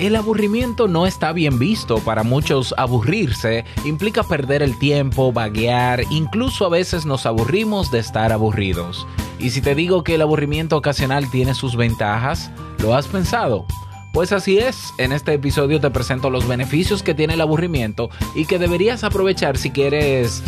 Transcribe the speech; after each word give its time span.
El 0.00 0.16
aburrimiento 0.16 0.88
no 0.88 1.06
está 1.06 1.30
bien 1.34 1.58
visto. 1.58 1.98
Para 1.98 2.22
muchos 2.22 2.74
aburrirse 2.78 3.66
implica 3.84 4.22
perder 4.22 4.62
el 4.62 4.78
tiempo, 4.78 5.30
vaguear, 5.30 6.04
incluso 6.10 6.64
a 6.64 6.70
veces 6.70 7.04
nos 7.04 7.26
aburrimos 7.26 7.90
de 7.90 7.98
estar 7.98 8.32
aburridos. 8.32 9.06
Y 9.38 9.50
si 9.50 9.60
te 9.60 9.74
digo 9.74 10.02
que 10.02 10.14
el 10.14 10.22
aburrimiento 10.22 10.78
ocasional 10.78 11.30
tiene 11.30 11.52
sus 11.52 11.76
ventajas, 11.76 12.50
¿lo 12.78 12.94
has 12.94 13.08
pensado? 13.08 13.66
Pues 14.14 14.32
así 14.32 14.56
es, 14.56 14.94
en 14.96 15.12
este 15.12 15.34
episodio 15.34 15.82
te 15.82 15.90
presento 15.90 16.30
los 16.30 16.48
beneficios 16.48 17.02
que 17.02 17.12
tiene 17.12 17.34
el 17.34 17.42
aburrimiento 17.42 18.08
y 18.34 18.46
que 18.46 18.58
deberías 18.58 19.04
aprovechar 19.04 19.58
si 19.58 19.70
quieres... 19.70 20.42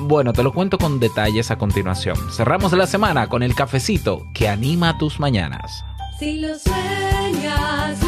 Bueno, 0.00 0.32
te 0.32 0.42
lo 0.42 0.52
cuento 0.52 0.76
con 0.76 0.98
detalles 0.98 1.52
a 1.52 1.56
continuación. 1.56 2.16
Cerramos 2.32 2.72
la 2.72 2.88
semana 2.88 3.28
con 3.28 3.44
el 3.44 3.54
cafecito 3.54 4.26
que 4.34 4.48
anima 4.48 4.98
tus 4.98 5.20
mañanas. 5.20 5.84
Si 6.18 6.40
lo 6.40 6.58
sueñas, 6.58 8.07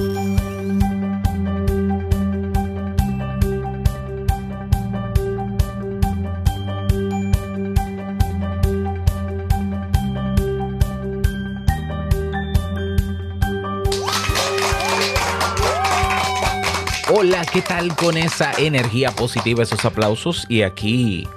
Hola, 17.13 17.45
¿qué 17.45 17.61
tal 17.61 17.93
con 17.93 18.15
esa 18.15 18.53
energía 18.53 19.11
positiva, 19.11 19.63
esos 19.63 19.83
aplausos? 19.83 20.45
Y 20.47 20.61
aquí 20.61 21.27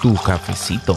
tu 0.00 0.14
cafecito 0.14 0.96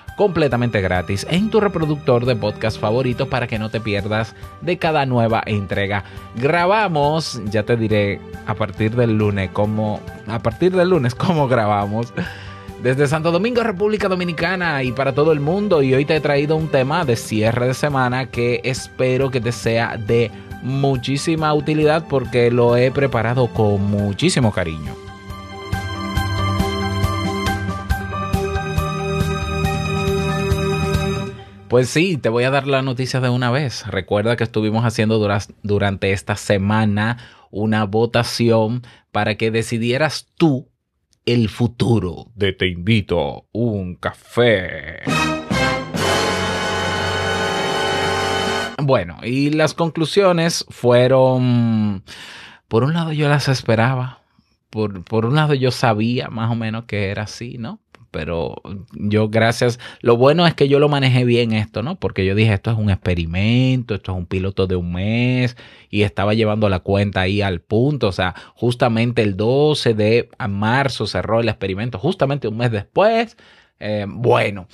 completamente 0.15 0.81
gratis 0.81 1.25
en 1.29 1.49
tu 1.49 1.59
reproductor 1.59 2.25
de 2.25 2.35
podcast 2.35 2.79
favorito 2.79 3.29
para 3.29 3.47
que 3.47 3.59
no 3.59 3.69
te 3.69 3.79
pierdas 3.79 4.35
de 4.61 4.77
cada 4.77 5.05
nueva 5.05 5.41
entrega. 5.45 6.03
Grabamos, 6.35 7.41
ya 7.45 7.63
te 7.63 7.77
diré 7.77 8.19
a 8.45 8.53
partir 8.55 8.95
del 8.95 9.17
lunes 9.17 9.49
cómo 9.51 9.99
a 10.27 10.39
partir 10.39 10.75
del 10.75 10.89
lunes 10.89 11.15
cómo 11.15 11.47
grabamos. 11.47 12.13
Desde 12.83 13.07
Santo 13.07 13.31
Domingo, 13.31 13.61
República 13.61 14.07
Dominicana 14.07 14.81
y 14.81 14.91
para 14.91 15.13
todo 15.13 15.31
el 15.31 15.39
mundo 15.39 15.83
y 15.83 15.93
hoy 15.93 16.03
te 16.03 16.15
he 16.15 16.19
traído 16.19 16.55
un 16.55 16.67
tema 16.67 17.05
de 17.05 17.15
cierre 17.15 17.67
de 17.67 17.73
semana 17.75 18.25
que 18.25 18.59
espero 18.63 19.29
que 19.29 19.39
te 19.39 19.51
sea 19.51 19.97
de 19.97 20.31
muchísima 20.63 21.53
utilidad 21.53 22.05
porque 22.09 22.49
lo 22.49 22.77
he 22.77 22.89
preparado 22.89 23.47
con 23.47 23.83
muchísimo 23.83 24.51
cariño. 24.51 25.10
Pues 31.71 31.87
sí, 31.89 32.17
te 32.17 32.27
voy 32.27 32.43
a 32.43 32.49
dar 32.51 32.67
la 32.67 32.81
noticia 32.81 33.21
de 33.21 33.29
una 33.29 33.49
vez. 33.49 33.87
Recuerda 33.87 34.35
que 34.35 34.43
estuvimos 34.43 34.83
haciendo 34.83 35.19
dura- 35.19 35.39
durante 35.63 36.11
esta 36.11 36.35
semana 36.35 37.17
una 37.49 37.85
votación 37.85 38.81
para 39.13 39.35
que 39.35 39.51
decidieras 39.51 40.27
tú 40.35 40.67
el 41.25 41.47
futuro 41.47 42.25
de 42.35 42.51
Te 42.51 42.67
invito 42.67 43.45
un 43.53 43.95
café. 43.95 44.99
Bueno, 48.83 49.19
y 49.23 49.51
las 49.51 49.73
conclusiones 49.73 50.65
fueron, 50.67 52.03
por 52.67 52.83
un 52.83 52.93
lado 52.93 53.13
yo 53.13 53.29
las 53.29 53.47
esperaba, 53.47 54.19
por, 54.69 55.05
por 55.05 55.25
un 55.25 55.35
lado 55.35 55.53
yo 55.53 55.71
sabía 55.71 56.27
más 56.27 56.51
o 56.51 56.55
menos 56.55 56.83
que 56.83 57.11
era 57.11 57.23
así, 57.23 57.57
¿no? 57.57 57.79
Pero 58.11 58.55
yo 58.93 59.29
gracias, 59.29 59.79
lo 60.01 60.17
bueno 60.17 60.45
es 60.45 60.53
que 60.53 60.67
yo 60.67 60.79
lo 60.79 60.89
manejé 60.89 61.23
bien 61.23 61.53
esto, 61.53 61.81
¿no? 61.81 61.95
Porque 61.99 62.25
yo 62.25 62.35
dije, 62.35 62.53
esto 62.53 62.69
es 62.69 62.77
un 62.77 62.89
experimento, 62.89 63.95
esto 63.95 64.11
es 64.11 64.17
un 64.17 64.25
piloto 64.25 64.67
de 64.67 64.75
un 64.75 64.93
mes 64.93 65.55
y 65.89 66.03
estaba 66.03 66.33
llevando 66.33 66.67
la 66.69 66.79
cuenta 66.79 67.21
ahí 67.21 67.41
al 67.41 67.61
punto, 67.61 68.09
o 68.09 68.11
sea, 68.11 68.35
justamente 68.53 69.21
el 69.21 69.37
12 69.37 69.93
de 69.93 70.29
marzo 70.49 71.07
cerró 71.07 71.39
el 71.39 71.49
experimento, 71.49 71.97
justamente 71.99 72.47
un 72.49 72.57
mes 72.57 72.71
después. 72.71 73.37
Eh, 73.79 74.05
bueno, 74.07 74.67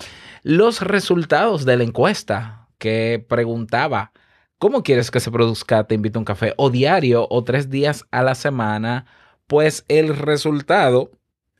los 0.43 0.81
resultados 0.81 1.63
de 1.65 1.77
la 1.77 1.83
encuesta 1.83 2.67
que 2.77 3.23
preguntaba, 3.27 4.11
¿cómo 4.57 4.83
quieres 4.83 5.11
que 5.11 5.19
se 5.19 5.31
produzca 5.31 5.85
Te 5.85 5.95
invito 5.95 6.19
a 6.19 6.21
un 6.21 6.25
café? 6.25 6.53
¿O 6.57 6.69
diario 6.69 7.27
o 7.29 7.43
tres 7.43 7.69
días 7.69 8.05
a 8.11 8.23
la 8.23 8.35
semana? 8.35 9.05
Pues 9.47 9.85
el 9.87 10.15
resultado 10.17 11.11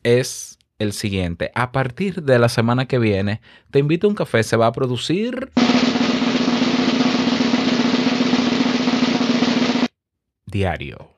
es 0.04 0.57
el 0.80 0.94
siguiente. 0.94 1.52
A 1.56 1.72
partir 1.72 2.24
de 2.24 2.40
la 2.40 2.50
semana 2.50 2.86
que 2.86 3.00
viene, 3.00 3.42
Te 3.72 3.80
invito 3.80 4.08
a 4.08 4.10
un 4.10 4.16
café 4.16 4.44
se 4.44 4.58
va 4.58 4.68
a 4.68 4.72
producir... 4.72 5.52
Diario. 10.46 11.12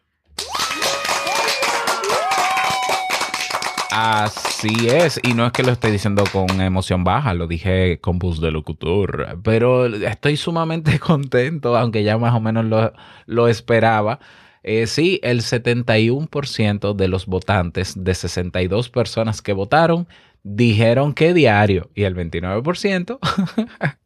Así 3.92 4.88
es, 4.88 5.20
y 5.24 5.34
no 5.34 5.46
es 5.46 5.52
que 5.52 5.64
lo 5.64 5.72
esté 5.72 5.92
diciendo 5.92 6.24
con 6.32 6.62
emoción 6.62 7.04
baja, 7.04 7.34
lo 7.34 7.48
dije 7.48 8.00
con 8.00 8.20
voz 8.20 8.40
de 8.40 8.52
locutor, 8.52 9.40
pero 9.44 9.88
estoy 9.88 10.38
sumamente 10.38 11.00
contento, 11.00 11.78
aunque 11.78 12.04
ya 12.04 12.18
más 12.18 12.34
o 12.34 12.40
menos 12.40 12.66
lo, 12.66 12.94
lo 13.26 13.48
esperaba. 13.48 14.20
Eh, 14.64 14.88
sí, 14.88 15.20
el 15.24 15.42
71% 15.42 16.94
de 16.94 17.08
los 17.08 17.26
votantes, 17.26 17.94
de 17.96 18.14
62 18.14 18.90
personas 18.90 19.42
que 19.42 19.54
votaron, 19.54 20.08
dijeron 20.44 21.14
que 21.14 21.34
diario, 21.34 21.90
y 21.96 22.04
el 22.04 22.16
29% 22.16 23.20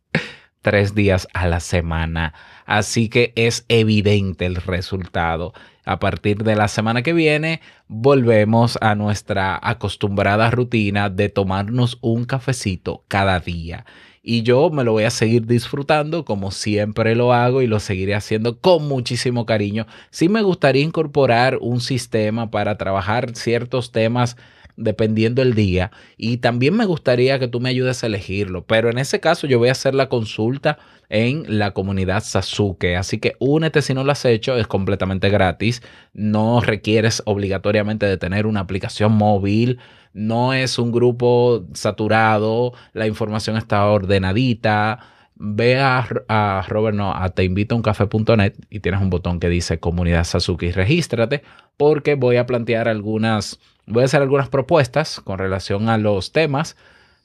tres 0.63 0.95
días 0.95 1.27
a 1.33 1.47
la 1.47 1.59
semana. 1.59 2.33
Así 2.65 3.09
que 3.09 3.33
es 3.35 3.65
evidente 3.67 4.47
el 4.47 4.55
resultado. 4.55 5.53
A 5.85 5.99
partir 5.99 6.43
de 6.43 6.55
la 6.55 6.69
semana 6.69 7.03
que 7.03 7.13
viene, 7.13 7.61
volvemos 7.87 8.79
a 8.81 8.95
nuestra 8.95 9.59
acostumbrada 9.61 10.49
rutina 10.49 11.09
de 11.09 11.29
tomarnos 11.29 11.99
un 12.01 12.25
cafecito 12.25 13.03
cada 13.09 13.39
día. 13.39 13.85
Y 14.25 14.43
yo 14.43 14.69
me 14.69 14.85
lo 14.85 14.93
voy 14.93 15.03
a 15.03 15.09
seguir 15.09 15.45
disfrutando 15.45 16.23
como 16.23 16.51
siempre 16.51 17.13
lo 17.13 17.33
hago 17.33 17.61
y 17.61 17.67
lo 17.67 17.81
seguiré 17.81 18.15
haciendo 18.15 18.57
con 18.57 18.87
muchísimo 18.87 19.45
cariño. 19.45 19.85
Sí 20.11 20.29
me 20.29 20.41
gustaría 20.41 20.81
incorporar 20.81 21.57
un 21.59 21.81
sistema 21.81 22.49
para 22.49 22.77
trabajar 22.77 23.35
ciertos 23.35 23.91
temas 23.91 24.37
dependiendo 24.77 25.41
el 25.41 25.53
día. 25.53 25.91
Y 26.17 26.37
también 26.37 26.75
me 26.75 26.85
gustaría 26.85 27.39
que 27.39 27.47
tú 27.47 27.59
me 27.59 27.69
ayudes 27.69 28.03
a 28.03 28.07
elegirlo. 28.07 28.65
Pero 28.65 28.89
en 28.89 28.97
ese 28.97 29.19
caso 29.19 29.47
yo 29.47 29.59
voy 29.59 29.69
a 29.69 29.73
hacer 29.73 29.95
la 29.95 30.09
consulta 30.09 30.77
en 31.09 31.59
la 31.59 31.71
comunidad 31.71 32.23
Sasuke. 32.23 32.95
Así 32.97 33.19
que 33.19 33.35
únete 33.39 33.81
si 33.81 33.93
no 33.93 34.03
lo 34.03 34.11
has 34.11 34.25
hecho, 34.25 34.57
es 34.57 34.67
completamente 34.67 35.29
gratis. 35.29 35.81
No 36.13 36.61
requieres 36.61 37.21
obligatoriamente 37.25 38.05
de 38.05 38.17
tener 38.17 38.45
una 38.45 38.61
aplicación 38.61 39.13
móvil. 39.13 39.79
No 40.13 40.53
es 40.53 40.79
un 40.79 40.91
grupo 40.91 41.65
saturado. 41.73 42.73
La 42.93 43.07
información 43.07 43.57
está 43.57 43.85
ordenadita. 43.85 44.99
Ve 45.35 45.79
a, 45.79 46.07
a 46.29 46.65
Robert, 46.67 46.95
no, 46.95 47.13
a 47.13 47.29
teinvitouncafe.net 47.29 48.53
y 48.69 48.79
tienes 48.79 49.01
un 49.01 49.09
botón 49.09 49.39
que 49.39 49.49
dice 49.49 49.79
comunidad 49.79 50.23
Sasuke 50.23 50.63
y 50.63 50.71
regístrate 50.71 51.41
porque 51.75 52.15
voy 52.15 52.37
a 52.37 52.45
plantear 52.45 52.87
algunas 52.87 53.59
voy 53.87 54.03
a 54.03 54.05
hacer 54.05 54.21
algunas 54.21 54.49
propuestas 54.49 55.19
con 55.19 55.39
relación 55.39 55.89
a 55.89 55.97
los 55.97 56.31
temas 56.31 56.75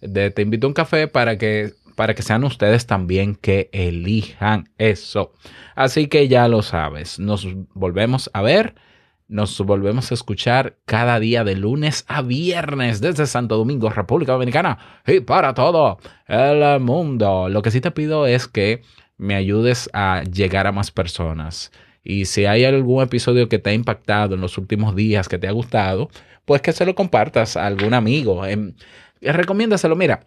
de 0.00 0.31
Te 0.31 0.43
invito 0.43 0.66
a 0.66 0.69
un 0.69 0.75
café 0.75 1.08
para 1.08 1.38
que, 1.38 1.72
para 1.96 2.14
que 2.14 2.22
sean 2.22 2.44
ustedes 2.44 2.87
también 2.87 3.34
que 3.34 3.69
elijan 3.72 4.69
eso. 4.78 5.32
Así 5.75 6.06
que 6.06 6.28
ya 6.28 6.46
lo 6.49 6.62
sabes, 6.62 7.19
nos 7.19 7.46
volvemos 7.75 8.31
a 8.32 8.43
ver. 8.43 8.75
Nos 9.31 9.60
volvemos 9.60 10.10
a 10.10 10.14
escuchar 10.14 10.78
cada 10.87 11.20
día 11.20 11.44
de 11.44 11.55
lunes 11.55 12.06
a 12.08 12.22
viernes 12.22 13.02
desde 13.02 13.26
Santo 13.26 13.58
Domingo, 13.58 13.90
República 13.90 14.32
Dominicana 14.32 14.78
y 15.06 15.20
para 15.20 15.52
todo 15.52 15.99
el 16.26 16.81
mundo. 16.81 17.50
Lo 17.50 17.61
que 17.61 17.70
sí 17.70 17.82
te 17.82 17.90
pido 17.90 18.26
es 18.26 18.49
que 18.49 18.81
me 19.19 19.34
ayudes 19.34 19.90
a 19.93 20.22
llegar 20.22 20.66
a 20.66 20.72
más 20.72 20.90
personas. 20.90 21.72
Y 22.02 22.25
si 22.25 22.46
hay 22.46 22.64
algún 22.64 23.02
episodio 23.02 23.50
que 23.50 23.58
te 23.58 23.69
ha 23.69 23.75
impactado 23.75 24.34
en 24.34 24.40
los 24.40 24.56
últimos 24.56 24.96
días, 24.96 25.28
que 25.28 25.37
te 25.37 25.46
ha 25.46 25.52
gustado, 25.52 26.08
pues 26.49 26.62
que 26.62 26.73
se 26.73 26.85
lo 26.85 26.97
compartas 26.97 27.56
a 27.56 27.67
algún 27.67 27.95
amigo. 27.95 28.45
Eh, 28.45 28.75
recomiéndaselo. 29.21 29.95
Mira, 29.95 30.27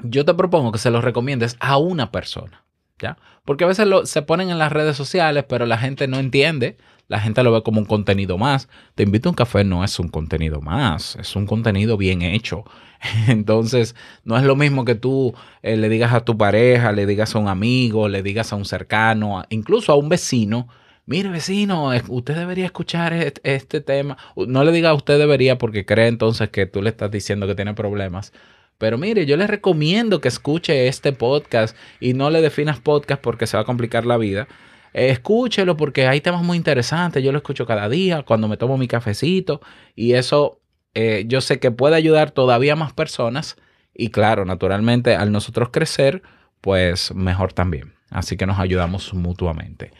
yo 0.00 0.24
te 0.24 0.34
propongo 0.34 0.70
que 0.70 0.78
se 0.78 0.90
lo 0.92 1.00
recomiendes 1.00 1.56
a 1.58 1.78
una 1.78 2.12
persona. 2.12 2.64
¿Ya? 3.00 3.16
Porque 3.44 3.64
a 3.64 3.68
veces 3.68 3.86
lo, 3.86 4.06
se 4.06 4.22
ponen 4.22 4.50
en 4.50 4.58
las 4.58 4.72
redes 4.72 4.96
sociales, 4.96 5.44
pero 5.48 5.66
la 5.66 5.78
gente 5.78 6.06
no 6.06 6.18
entiende 6.18 6.76
la 7.08 7.20
gente 7.20 7.42
lo 7.42 7.52
ve 7.52 7.62
como 7.62 7.80
un 7.80 7.86
contenido 7.86 8.36
más. 8.36 8.68
Te 8.94 9.02
invito 9.02 9.28
a 9.28 9.32
un 9.32 9.36
café 9.36 9.64
no 9.64 9.82
es 9.82 9.98
un 9.98 10.08
contenido 10.08 10.60
más, 10.60 11.16
es 11.16 11.34
un 11.36 11.46
contenido 11.46 11.96
bien 11.96 12.20
hecho. 12.20 12.64
Entonces, 13.28 13.96
no 14.24 14.36
es 14.36 14.44
lo 14.44 14.56
mismo 14.56 14.84
que 14.84 14.94
tú 14.94 15.34
eh, 15.62 15.76
le 15.76 15.88
digas 15.88 16.12
a 16.12 16.20
tu 16.20 16.36
pareja, 16.36 16.92
le 16.92 17.06
digas 17.06 17.34
a 17.34 17.38
un 17.38 17.48
amigo, 17.48 18.08
le 18.08 18.22
digas 18.22 18.52
a 18.52 18.56
un 18.56 18.66
cercano, 18.66 19.42
incluso 19.48 19.92
a 19.92 19.96
un 19.96 20.10
vecino. 20.10 20.68
Mire, 21.08 21.30
vecino, 21.30 21.90
usted 22.08 22.36
debería 22.36 22.66
escuchar 22.66 23.12
este, 23.42 23.80
tema. 23.80 24.18
No 24.36 24.62
le 24.62 24.72
diga 24.72 24.92
usted 24.94 25.18
debería 25.18 25.58
porque 25.58 25.86
cree 25.86 26.06
entonces 26.06 26.50
que 26.50 26.66
tú 26.66 26.82
le 26.82 26.90
estás 26.90 27.10
diciendo 27.10 27.46
que 27.46 27.54
tiene 27.54 27.74
problemas. 27.74 28.32
Pero 28.76 28.98
mire, 28.98 29.26
yo 29.26 29.36
le 29.36 29.46
recomiendo 29.46 30.20
que 30.20 30.28
escuche 30.28 30.86
este 30.86 31.12
podcast 31.12 31.76
y 31.98 32.14
no 32.14 32.30
le 32.30 32.42
definas 32.42 32.78
podcast 32.78 33.22
porque 33.22 33.46
se 33.46 33.56
va 33.56 33.62
a 33.62 33.66
complicar 33.66 34.06
la 34.06 34.18
vida 34.18 34.46
escúchelo 34.92 35.76
porque 35.76 36.06
hay 36.06 36.20
temas 36.20 36.42
muy 36.42 36.56
interesantes. 36.56 37.22
Yo 37.22 37.32
lo 37.32 37.38
escucho 37.38 37.66
cada 37.66 37.88
día 37.88 38.22
cuando 38.22 38.48
me 38.48 38.56
tomo 38.56 38.78
mi 38.78 38.88
cafecito 38.88 39.60
y 39.94 40.12
eso 40.14 40.60
eh, 40.94 41.24
yo 41.26 41.40
sé 41.40 41.60
que 41.60 41.70
puede 41.70 41.96
ayudar 41.96 42.30
todavía 42.30 42.76
más 42.76 42.92
personas 42.92 43.56
y 43.94 44.10
claro, 44.10 44.44
naturalmente 44.44 45.14
al 45.14 45.32
nosotros 45.32 45.70
crecer, 45.72 46.22
pues 46.60 47.14
mejor 47.14 47.52
también. 47.52 47.94
Así 48.10 48.36
que 48.36 48.46
nos 48.46 48.58
ayudamos 48.58 49.12
mutuamente. 49.14 49.90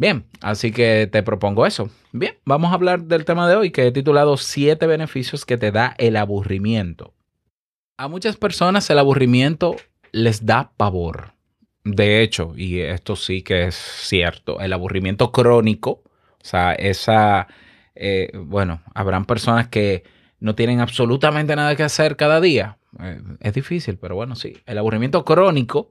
Bien, 0.00 0.24
así 0.40 0.72
que 0.72 1.10
te 1.12 1.22
propongo 1.22 1.66
eso. 1.66 1.90
Bien, 2.12 2.32
vamos 2.46 2.70
a 2.70 2.74
hablar 2.74 3.02
del 3.02 3.26
tema 3.26 3.46
de 3.46 3.54
hoy 3.54 3.70
que 3.70 3.86
he 3.86 3.92
titulado 3.92 4.38
siete 4.38 4.86
beneficios 4.86 5.44
que 5.44 5.58
te 5.58 5.72
da 5.72 5.94
el 5.98 6.16
aburrimiento. 6.16 7.12
A 7.98 8.08
muchas 8.08 8.38
personas 8.38 8.88
el 8.88 8.98
aburrimiento 8.98 9.76
les 10.10 10.46
da 10.46 10.72
pavor. 10.78 11.34
De 11.84 12.22
hecho, 12.22 12.54
y 12.56 12.80
esto 12.80 13.14
sí 13.14 13.42
que 13.42 13.66
es 13.66 13.74
cierto, 13.74 14.58
el 14.60 14.72
aburrimiento 14.72 15.32
crónico, 15.32 15.90
o 15.90 16.44
sea, 16.44 16.72
esa, 16.72 17.46
eh, 17.94 18.30
bueno, 18.34 18.80
habrán 18.94 19.26
personas 19.26 19.68
que 19.68 20.04
no 20.38 20.54
tienen 20.54 20.80
absolutamente 20.80 21.54
nada 21.56 21.76
que 21.76 21.82
hacer 21.82 22.16
cada 22.16 22.40
día. 22.40 22.78
Eh, 23.00 23.20
es 23.40 23.52
difícil, 23.52 23.98
pero 23.98 24.14
bueno, 24.14 24.34
sí. 24.34 24.56
El 24.64 24.78
aburrimiento 24.78 25.26
crónico 25.26 25.90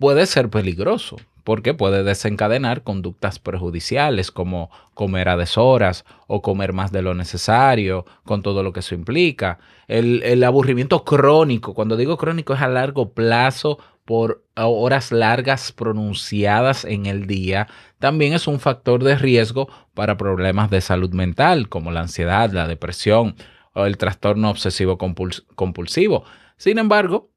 puede 0.00 0.26
ser 0.26 0.48
peligroso 0.48 1.18
porque 1.44 1.74
puede 1.74 2.02
desencadenar 2.02 2.82
conductas 2.82 3.38
perjudiciales 3.38 4.30
como 4.30 4.70
comer 4.94 5.28
a 5.28 5.36
deshoras 5.36 6.04
o 6.26 6.42
comer 6.42 6.72
más 6.72 6.90
de 6.92 7.02
lo 7.02 7.14
necesario, 7.14 8.04
con 8.24 8.42
todo 8.42 8.62
lo 8.62 8.72
que 8.72 8.80
eso 8.80 8.94
implica. 8.94 9.58
El, 9.88 10.42
aburrimiento 10.44 11.04
crónico, 11.04 11.74
cuando 11.74 11.96
digo 11.96 12.16
crónico 12.16 12.54
es 12.54 12.60
a 12.60 12.68
largo 12.68 13.12
plazo 13.12 13.78
por 14.04 14.42
horas 14.54 15.12
largas 15.12 15.72
pronunciadas 15.72 16.84
en 16.84 17.06
el 17.06 17.26
día 17.26 17.68
también 17.98 18.32
es 18.32 18.46
un 18.46 18.58
factor 18.58 19.04
de 19.04 19.16
riesgo 19.16 19.68
para 19.94 20.16
problemas 20.16 20.70
de 20.70 20.80
salud 20.80 21.12
mental 21.12 21.68
como 21.68 21.92
la 21.92 22.00
ansiedad, 22.00 22.50
la 22.50 22.66
depresión 22.66 23.36
o 23.74 23.84
el 23.84 23.98
trastorno 23.98 24.50
obsesivo 24.50 24.98
compulsivo. 24.98 26.24
Sin 26.56 26.78
embargo, 26.78 27.30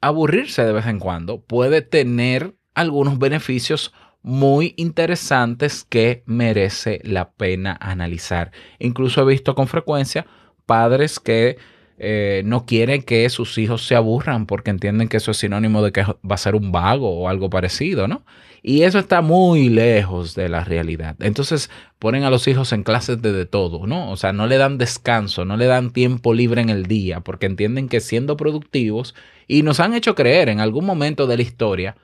aburrirse 0.00 0.64
de 0.64 0.72
vez 0.72 0.86
en 0.86 0.98
cuando 0.98 1.42
puede 1.44 1.82
tener 1.82 2.56
algunos 2.74 3.18
beneficios 3.18 3.92
muy 4.22 4.74
interesantes 4.76 5.84
que 5.88 6.24
merece 6.26 7.00
la 7.04 7.30
pena 7.30 7.76
analizar. 7.80 8.50
Incluso 8.78 9.22
he 9.22 9.32
visto 9.32 9.54
con 9.54 9.68
frecuencia 9.68 10.26
padres 10.66 11.20
que 11.20 11.58
eh, 11.98 12.42
no 12.44 12.66
quieren 12.66 13.02
que 13.02 13.28
sus 13.30 13.56
hijos 13.56 13.86
se 13.86 13.94
aburran 13.94 14.46
porque 14.46 14.70
entienden 14.70 15.08
que 15.08 15.16
eso 15.16 15.30
es 15.30 15.38
sinónimo 15.38 15.82
de 15.82 15.92
que 15.92 16.02
va 16.02 16.34
a 16.34 16.36
ser 16.36 16.54
un 16.54 16.70
vago 16.70 17.08
o 17.08 17.28
algo 17.28 17.48
parecido, 17.48 18.06
¿no? 18.06 18.24
Y 18.62 18.82
eso 18.82 18.98
está 18.98 19.22
muy 19.22 19.68
lejos 19.68 20.34
de 20.34 20.48
la 20.48 20.64
realidad. 20.64 21.16
Entonces 21.20 21.70
ponen 21.98 22.24
a 22.24 22.30
los 22.30 22.48
hijos 22.48 22.72
en 22.72 22.82
clases 22.82 23.22
de, 23.22 23.46
todo, 23.46 23.86
¿no? 23.86 24.10
O 24.10 24.16
sea, 24.16 24.32
no 24.32 24.46
le 24.46 24.58
dan 24.58 24.76
descanso, 24.76 25.44
no 25.44 25.56
le 25.56 25.66
dan 25.66 25.92
tiempo 25.92 26.34
libre 26.34 26.60
en 26.60 26.68
el 26.68 26.86
día 26.86 27.20
porque 27.20 27.46
entienden 27.46 27.88
que 27.88 28.00
siendo 28.00 28.36
productivos 28.36 29.14
y 29.46 29.62
nos 29.62 29.80
han 29.80 29.94
hecho 29.94 30.14
creer 30.14 30.48
en 30.48 30.60
algún 30.60 30.84
momento 30.84 31.26
de 31.26 31.36
la 31.36 31.42
historia, 31.42 31.96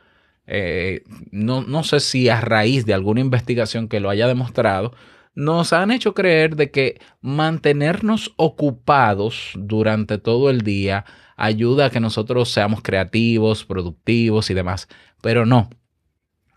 eh, 0.47 1.03
no, 1.33 1.62
no 1.62 1.83
sé 1.85 2.00
si 2.00 2.29
a 2.29 2.41
raíz 2.41 2.87
de 2.87 2.95
alguna 2.95 3.21
investigación 3.21 3.88
que 3.88 4.00
lo 4.00 4.09
haya 4.09 4.27
demostrado, 4.29 4.95
nos 5.34 5.73
han 5.73 5.90
hecho 5.90 6.14
creer 6.14 6.56
de 6.56 6.70
que 6.70 7.00
mantenernos 7.20 8.32
ocupados 8.37 9.52
durante 9.56 10.19
todo 10.19 10.50
el 10.50 10.62
día 10.62 11.05
ayuda 11.37 11.87
a 11.87 11.90
que 11.90 12.00
nosotros 12.00 12.50
seamos 12.50 12.82
creativos, 12.82 13.64
productivos 13.64 14.50
y 14.50 14.55
demás. 14.55 14.88
Pero 15.23 15.46
no, 15.46 15.70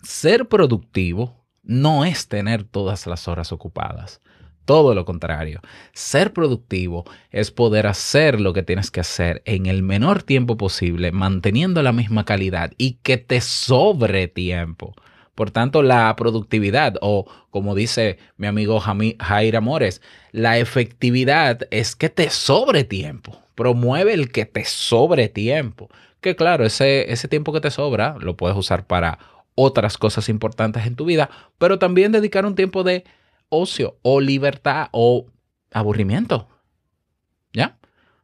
ser 0.02 0.48
productivo 0.48 1.46
no 1.64 2.06
es 2.06 2.28
tener 2.28 2.64
todas 2.64 3.08
las 3.08 3.28
horas 3.28 3.52
ocupadas. 3.52 4.22
Todo 4.66 4.96
lo 4.96 5.06
contrario, 5.06 5.62
ser 5.94 6.34
productivo 6.34 7.06
es 7.30 7.52
poder 7.52 7.86
hacer 7.86 8.42
lo 8.42 8.52
que 8.52 8.64
tienes 8.64 8.90
que 8.90 9.00
hacer 9.00 9.44
en 9.46 9.68
el 9.68 9.84
menor 9.84 10.24
tiempo 10.24 10.58
posible, 10.58 11.12
manteniendo 11.12 11.84
la 11.84 11.92
misma 11.92 12.26
calidad 12.26 12.72
y 12.78 12.94
que 13.04 13.18
te 13.18 13.42
sobre 13.42 14.28
tiempo. 14.28 14.96
Por 15.36 15.52
tanto, 15.52 15.84
la 15.84 16.16
productividad 16.16 16.96
o 17.02 17.26
como 17.52 17.76
dice 17.76 18.18
mi 18.38 18.48
amigo 18.48 18.80
Jair 18.80 19.58
Amores, 19.58 20.02
la 20.32 20.58
efectividad 20.58 21.68
es 21.72 21.96
que 21.96 22.10
te 22.10 22.30
sobre 22.30 22.86
tiempo. 22.86 23.38
Promueve 23.54 24.14
el 24.14 24.32
que 24.32 24.46
te 24.46 24.64
sobre 24.66 25.28
tiempo. 25.28 25.90
Que 26.22 26.36
claro, 26.36 26.66
ese, 26.66 27.12
ese 27.12 27.28
tiempo 27.28 27.54
que 27.54 27.62
te 27.62 27.70
sobra 27.70 28.16
lo 28.20 28.38
puedes 28.38 28.58
usar 28.58 28.88
para 28.88 29.20
otras 29.56 29.98
cosas 29.98 30.30
importantes 30.30 30.86
en 30.86 30.96
tu 30.96 31.06
vida, 31.06 31.30
pero 31.58 31.80
también 31.80 32.12
dedicar 32.12 32.46
un 32.46 32.56
tiempo 32.56 32.84
de 32.84 33.06
ocio 33.50 33.98
o 34.02 34.22
libertad 34.22 34.88
o 34.92 35.28
aburrimiento. 35.72 36.48
¿Ya? 37.54 37.78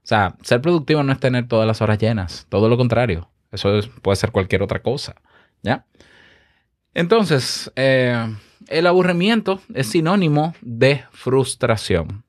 O 0.03 0.07
sea, 0.07 0.35
ser 0.41 0.61
productivo 0.61 1.03
no 1.03 1.13
es 1.13 1.19
tener 1.19 1.47
todas 1.47 1.67
las 1.67 1.81
horas 1.81 1.97
llenas, 1.97 2.47
todo 2.49 2.69
lo 2.69 2.77
contrario. 2.77 3.29
Eso 3.51 3.79
puede 4.01 4.15
ser 4.15 4.31
cualquier 4.31 4.63
otra 4.63 4.81
cosa. 4.81 5.15
¿Ya? 5.61 5.85
Entonces, 6.93 7.71
eh, 7.75 8.35
el 8.67 8.87
aburrimiento 8.87 9.61
es 9.73 9.87
sinónimo 9.87 10.53
de 10.61 11.03
frustración, 11.11 12.23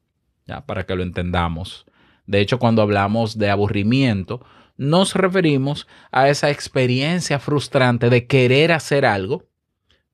ya 0.47 0.65
para 0.65 0.87
que 0.87 0.95
lo 0.95 1.03
entendamos. 1.03 1.87
De 2.27 2.41
hecho, 2.41 2.59
cuando 2.59 2.83
hablamos 2.83 3.39
de 3.39 3.51
aburrimiento, 3.51 4.45
nos 4.77 5.15
referimos 5.15 5.87
a 6.11 6.29
esa 6.29 6.51
experiencia 6.51 7.39
frustrante 7.39 8.09
de 8.09 8.27
querer 8.27 8.73
hacer 8.73 9.05
algo, 9.05 9.45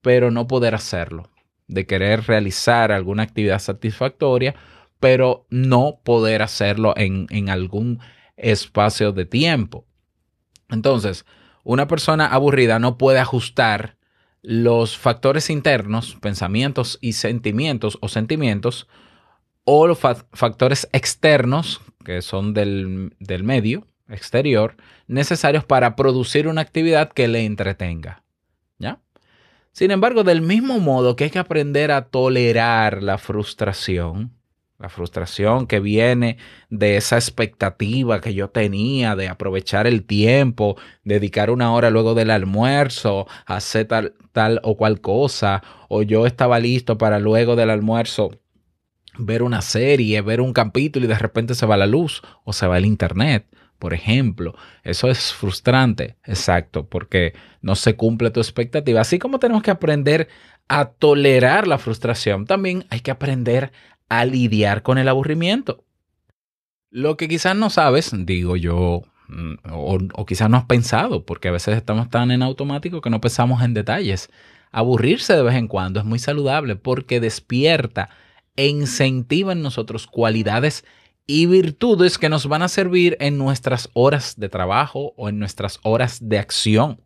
pero 0.01 0.31
no 0.31 0.47
poder 0.47 0.75
hacerlo, 0.75 1.31
de 1.67 1.87
querer 1.87 2.27
realizar 2.27 2.91
alguna 2.91 3.23
actividad 3.23 3.59
satisfactoria, 3.59 4.55
pero 4.99 5.47
no 5.51 6.01
poder 6.03 6.43
hacerlo 6.43 6.95
en, 6.97 7.27
en 7.31 7.51
algún 7.51 8.01
espacio 8.37 9.13
de 9.13 9.27
tiempo. 9.27 9.87
Entonces, 10.71 11.25
una 11.65 11.87
persona 11.87 12.27
aburrida 12.27 12.79
no 12.79 12.97
puede 12.99 13.19
ajustar 13.19 13.98
los 14.43 14.97
factores 14.97 15.51
internos, 15.51 16.17
pensamientos 16.21 16.99
y 17.01 17.15
sentimientos 17.15 17.99
o 18.01 18.09
sentimientos, 18.09 18.89
o 19.65 19.87
los 19.87 19.99
factores 19.99 20.89
externos, 20.93 21.81
que 22.05 22.23
son 22.23 22.55
del, 22.55 23.15
del 23.19 23.45
medio 23.45 23.87
exterior, 24.09 24.77
necesarios 25.07 25.65
para 25.65 25.97
producir 25.97 26.49
una 26.49 26.63
actividad 26.63 27.13
que 27.13 27.29
le 27.29 27.45
entretenga. 27.45 28.23
¿Ya? 28.79 29.01
Sin 29.73 29.91
embargo, 29.91 30.25
del 30.25 30.41
mismo 30.41 30.81
modo 30.81 31.17
que 31.17 31.25
hay 31.25 31.31
que 31.31 31.39
aprender 31.39 31.93
a 31.93 32.07
tolerar 32.07 33.03
la 33.03 33.19
frustración, 33.19 34.38
la 34.79 34.89
frustración 34.89 35.67
que 35.67 35.81
viene 35.81 36.39
de 36.71 36.97
esa 36.97 37.17
expectativa 37.17 38.21
que 38.21 38.33
yo 38.33 38.49
tenía 38.49 39.17
de 39.17 39.29
aprovechar 39.29 39.89
el 39.89 40.05
tiempo, 40.05 40.77
dedicar 41.03 41.51
una 41.51 41.73
hora 41.73 41.91
luego 41.91 42.15
del 42.15 42.31
almuerzo 42.31 43.27
a 43.47 43.57
hacer 43.57 43.87
tal, 43.87 44.15
tal 44.33 44.61
o 44.63 44.77
cual 44.77 45.01
cosa, 45.01 45.63
o 45.89 46.03
yo 46.03 46.27
estaba 46.27 46.61
listo 46.61 46.97
para 46.97 47.19
luego 47.19 47.57
del 47.57 47.71
almuerzo 47.71 48.31
ver 49.19 49.43
una 49.43 49.63
serie, 49.63 50.21
ver 50.21 50.41
un 50.41 50.53
capítulo 50.53 51.07
y 51.07 51.09
de 51.09 51.19
repente 51.19 51.57
se 51.57 51.67
va 51.67 51.77
la 51.77 51.87
luz 51.87 52.23
o 52.45 52.53
se 52.53 52.69
va 52.69 52.79
el 52.79 52.87
internet, 52.87 53.47
por 53.81 53.95
ejemplo. 53.95 54.55
Eso 54.85 55.11
es 55.11 55.33
frustrante, 55.33 56.17
exacto, 56.25 56.87
porque 56.87 57.35
no 57.61 57.75
se 57.75 57.97
cumple 57.97 58.31
tu 58.31 58.39
expectativa. 58.39 59.01
Así 59.01 59.19
como 59.19 59.41
tenemos 59.41 59.65
que 59.65 59.73
aprender 59.73 60.29
a 60.69 60.91
tolerar 60.91 61.67
la 61.67 61.79
frustración, 61.79 62.47
también 62.47 62.87
hay 62.91 63.01
que 63.01 63.11
aprender 63.11 63.73
a 64.09 64.25
lidiar 64.25 64.83
con 64.83 64.99
el 64.99 65.09
aburrimiento. 65.09 65.85
Lo 66.91 67.17
que 67.17 67.29
quizás 67.29 67.55
no 67.55 67.71
sabes, 67.71 68.13
digo 68.15 68.57
yo, 68.57 69.03
mm, 69.29 69.55
o, 69.71 70.27
quizás 70.27 70.49
no 70.49 70.57
has 70.57 70.65
pensado, 70.65 71.25
porque 71.25 71.49
a 71.49 71.53
veces 71.53 71.77
estamos 71.77 72.09
tan 72.09 72.31
en 72.31 72.43
automático 72.43 73.01
que 73.01 73.11
no 73.11 73.21
pensamos 73.21 73.63
en 73.63 73.75
detalles. 73.75 74.31
Aburrirse 74.71 75.35
de 75.35 75.43
vez 75.43 75.55
en 75.55 75.69
cuando 75.69 76.01
es 76.01 76.07
muy 76.07 76.19
saludable 76.19 76.77
porque 76.77 77.21
despierta 77.21 78.11
e 78.57 78.67
incentiva 78.69 79.53
en 79.53 79.63
nosotros 79.63 80.07
cualidades 80.07 80.85
y 81.27 81.47
virtudes 81.47 82.19
que 82.19 82.31
nos 82.31 82.47
van 82.47 82.63
a 82.63 82.69
servir 82.69 83.17
en 83.21 83.37
nuestras 83.37 83.91
horas 83.93 84.35
de 84.39 84.49
trabajo 84.49 85.13
o 85.17 85.29
en 85.29 85.39
nuestras 85.39 85.79
horas 85.83 86.27
de 86.27 86.39
acción. 86.39 87.03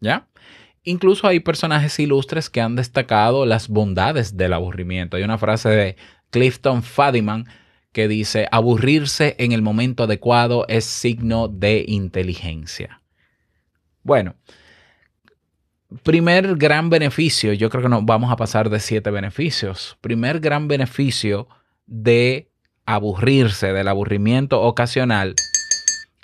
¿Ya? 0.00 0.26
Incluso 0.84 1.26
hay 1.26 1.40
personajes 1.40 1.98
ilustres 1.98 2.48
que 2.48 2.62
han 2.62 2.76
destacado 2.76 3.44
las 3.44 3.68
bondades 3.68 4.38
del 4.38 4.54
aburrimiento. 4.54 5.18
Hay 5.18 5.22
una 5.22 5.36
frase 5.36 5.68
de 5.68 5.96
Clifton 6.30 6.82
Fadiman 6.82 7.46
que 7.92 8.06
dice, 8.06 8.46
aburrirse 8.52 9.34
en 9.38 9.52
el 9.52 9.62
momento 9.62 10.04
adecuado 10.04 10.66
es 10.68 10.84
signo 10.84 11.48
de 11.48 11.84
inteligencia. 11.88 13.02
Bueno, 14.02 14.36
primer 16.02 16.56
gran 16.56 16.90
beneficio, 16.90 17.52
yo 17.54 17.70
creo 17.70 17.82
que 17.82 17.88
nos 17.88 18.04
vamos 18.04 18.30
a 18.30 18.36
pasar 18.36 18.70
de 18.70 18.80
siete 18.80 19.10
beneficios. 19.10 19.98
Primer 20.00 20.40
gran 20.40 20.68
beneficio 20.68 21.48
de 21.86 22.50
aburrirse, 22.86 23.72
del 23.72 23.88
aburrimiento 23.88 24.62
ocasional, 24.62 25.34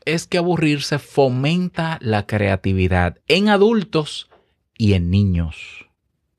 es 0.04 0.26
que 0.26 0.38
aburrirse 0.38 0.98
fomenta 0.98 1.98
la 2.00 2.26
creatividad 2.26 3.18
en 3.26 3.48
adultos 3.48 4.30
y 4.76 4.92
en 4.92 5.10
niños. 5.10 5.86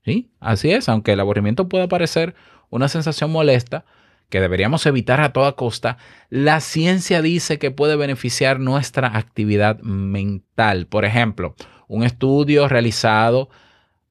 ¿Sí? 0.03 0.29
Así 0.39 0.72
es, 0.72 0.88
aunque 0.88 1.13
el 1.13 1.19
aburrimiento 1.19 1.67
pueda 1.67 1.88
parecer 1.88 2.36
una 2.69 2.88
sensación 2.88 3.31
molesta 3.31 3.86
que 4.29 4.41
deberíamos 4.41 4.86
evitar 4.86 5.22
a 5.22 5.34
toda 5.34 5.53
costa, 5.53 5.98
la 6.29 6.60
ciencia 6.60 7.22
dice 7.22 7.60
que 7.60 7.72
puede 7.72 7.95
beneficiar 7.95 8.60
nuestra 8.60 9.17
actividad 9.17 9.79
mental. 9.81 10.88
Por 10.88 11.05
ejemplo, 11.05 11.55
un 11.88 12.03
estudio 12.03 12.67
realizado 12.67 13.50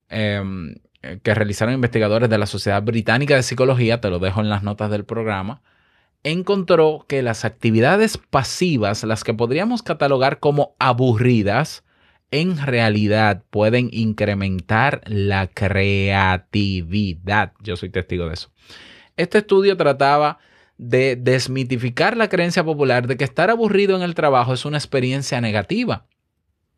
eh, 0.08 0.42
que 1.22 1.34
realizaron 1.34 1.74
investigadores 1.74 2.30
de 2.30 2.38
la 2.38 2.46
Sociedad 2.46 2.82
Británica 2.82 3.36
de 3.36 3.42
Psicología, 3.42 4.00
te 4.00 4.10
lo 4.10 4.18
dejo 4.18 4.40
en 4.40 4.48
las 4.48 4.62
notas 4.62 4.90
del 4.90 5.04
programa, 5.04 5.62
encontró 6.22 7.04
que 7.06 7.22
las 7.22 7.44
actividades 7.44 8.18
pasivas, 8.18 9.04
las 9.04 9.24
que 9.24 9.34
podríamos 9.34 9.82
catalogar 9.82 10.40
como 10.40 10.74
aburridas, 10.78 11.83
en 12.34 12.58
realidad 12.58 13.44
pueden 13.50 13.90
incrementar 13.92 15.02
la 15.06 15.46
creatividad. 15.46 17.52
Yo 17.62 17.76
soy 17.76 17.90
testigo 17.90 18.26
de 18.26 18.34
eso. 18.34 18.50
Este 19.16 19.38
estudio 19.38 19.76
trataba 19.76 20.38
de 20.76 21.14
desmitificar 21.14 22.16
la 22.16 22.28
creencia 22.28 22.64
popular 22.64 23.06
de 23.06 23.16
que 23.16 23.22
estar 23.22 23.50
aburrido 23.50 23.94
en 23.94 24.02
el 24.02 24.16
trabajo 24.16 24.52
es 24.52 24.64
una 24.64 24.78
experiencia 24.78 25.40
negativa. 25.40 26.06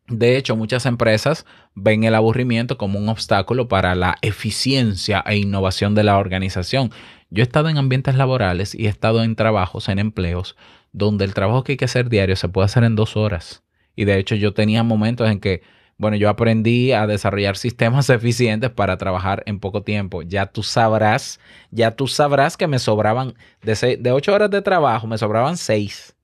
De 0.07 0.37
hecho, 0.37 0.55
muchas 0.55 0.85
empresas 0.85 1.47
ven 1.73 2.03
el 2.03 2.13
aburrimiento 2.13 2.77
como 2.77 2.99
un 2.99 3.09
obstáculo 3.09 3.67
para 3.67 3.95
la 3.95 4.17
eficiencia 4.21 5.23
e 5.25 5.37
innovación 5.37 5.95
de 5.95 6.03
la 6.03 6.19
organización. 6.19 6.91
Yo 7.31 7.41
he 7.41 7.43
estado 7.43 7.69
en 7.69 7.79
ambientes 7.79 8.13
laborales 8.13 8.75
y 8.75 8.85
he 8.85 8.89
estado 8.89 9.23
en 9.23 9.35
trabajos, 9.35 9.89
en 9.89 9.97
empleos, 9.97 10.55
donde 10.91 11.25
el 11.25 11.33
trabajo 11.33 11.63
que 11.63 11.71
hay 11.71 11.77
que 11.77 11.85
hacer 11.85 12.09
diario 12.09 12.35
se 12.35 12.47
puede 12.47 12.65
hacer 12.65 12.83
en 12.83 12.95
dos 12.95 13.17
horas. 13.17 13.63
Y 13.97 14.05
de 14.05 14.19
hecho 14.19 14.35
yo 14.35 14.53
tenía 14.53 14.83
momentos 14.83 15.29
en 15.29 15.41
que, 15.41 15.63
bueno, 15.97 16.15
yo 16.15 16.29
aprendí 16.29 16.93
a 16.93 17.07
desarrollar 17.07 17.57
sistemas 17.57 18.09
eficientes 18.11 18.69
para 18.69 18.95
trabajar 18.97 19.43
en 19.47 19.59
poco 19.59 19.81
tiempo. 19.81 20.21
Ya 20.21 20.45
tú 20.45 20.63
sabrás, 20.63 21.41
ya 21.71 21.91
tú 21.95 22.07
sabrás 22.07 22.55
que 22.55 22.67
me 22.67 22.79
sobraban, 22.79 23.33
de, 23.61 23.97
de 23.97 24.11
ocho 24.11 24.33
horas 24.33 24.51
de 24.51 24.61
trabajo, 24.61 25.07
me 25.07 25.17
sobraban 25.17 25.57
seis. 25.57 26.15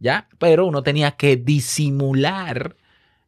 ¿Ya? 0.00 0.28
Pero 0.38 0.66
uno 0.66 0.82
tenía 0.82 1.12
que 1.12 1.36
disimular 1.36 2.76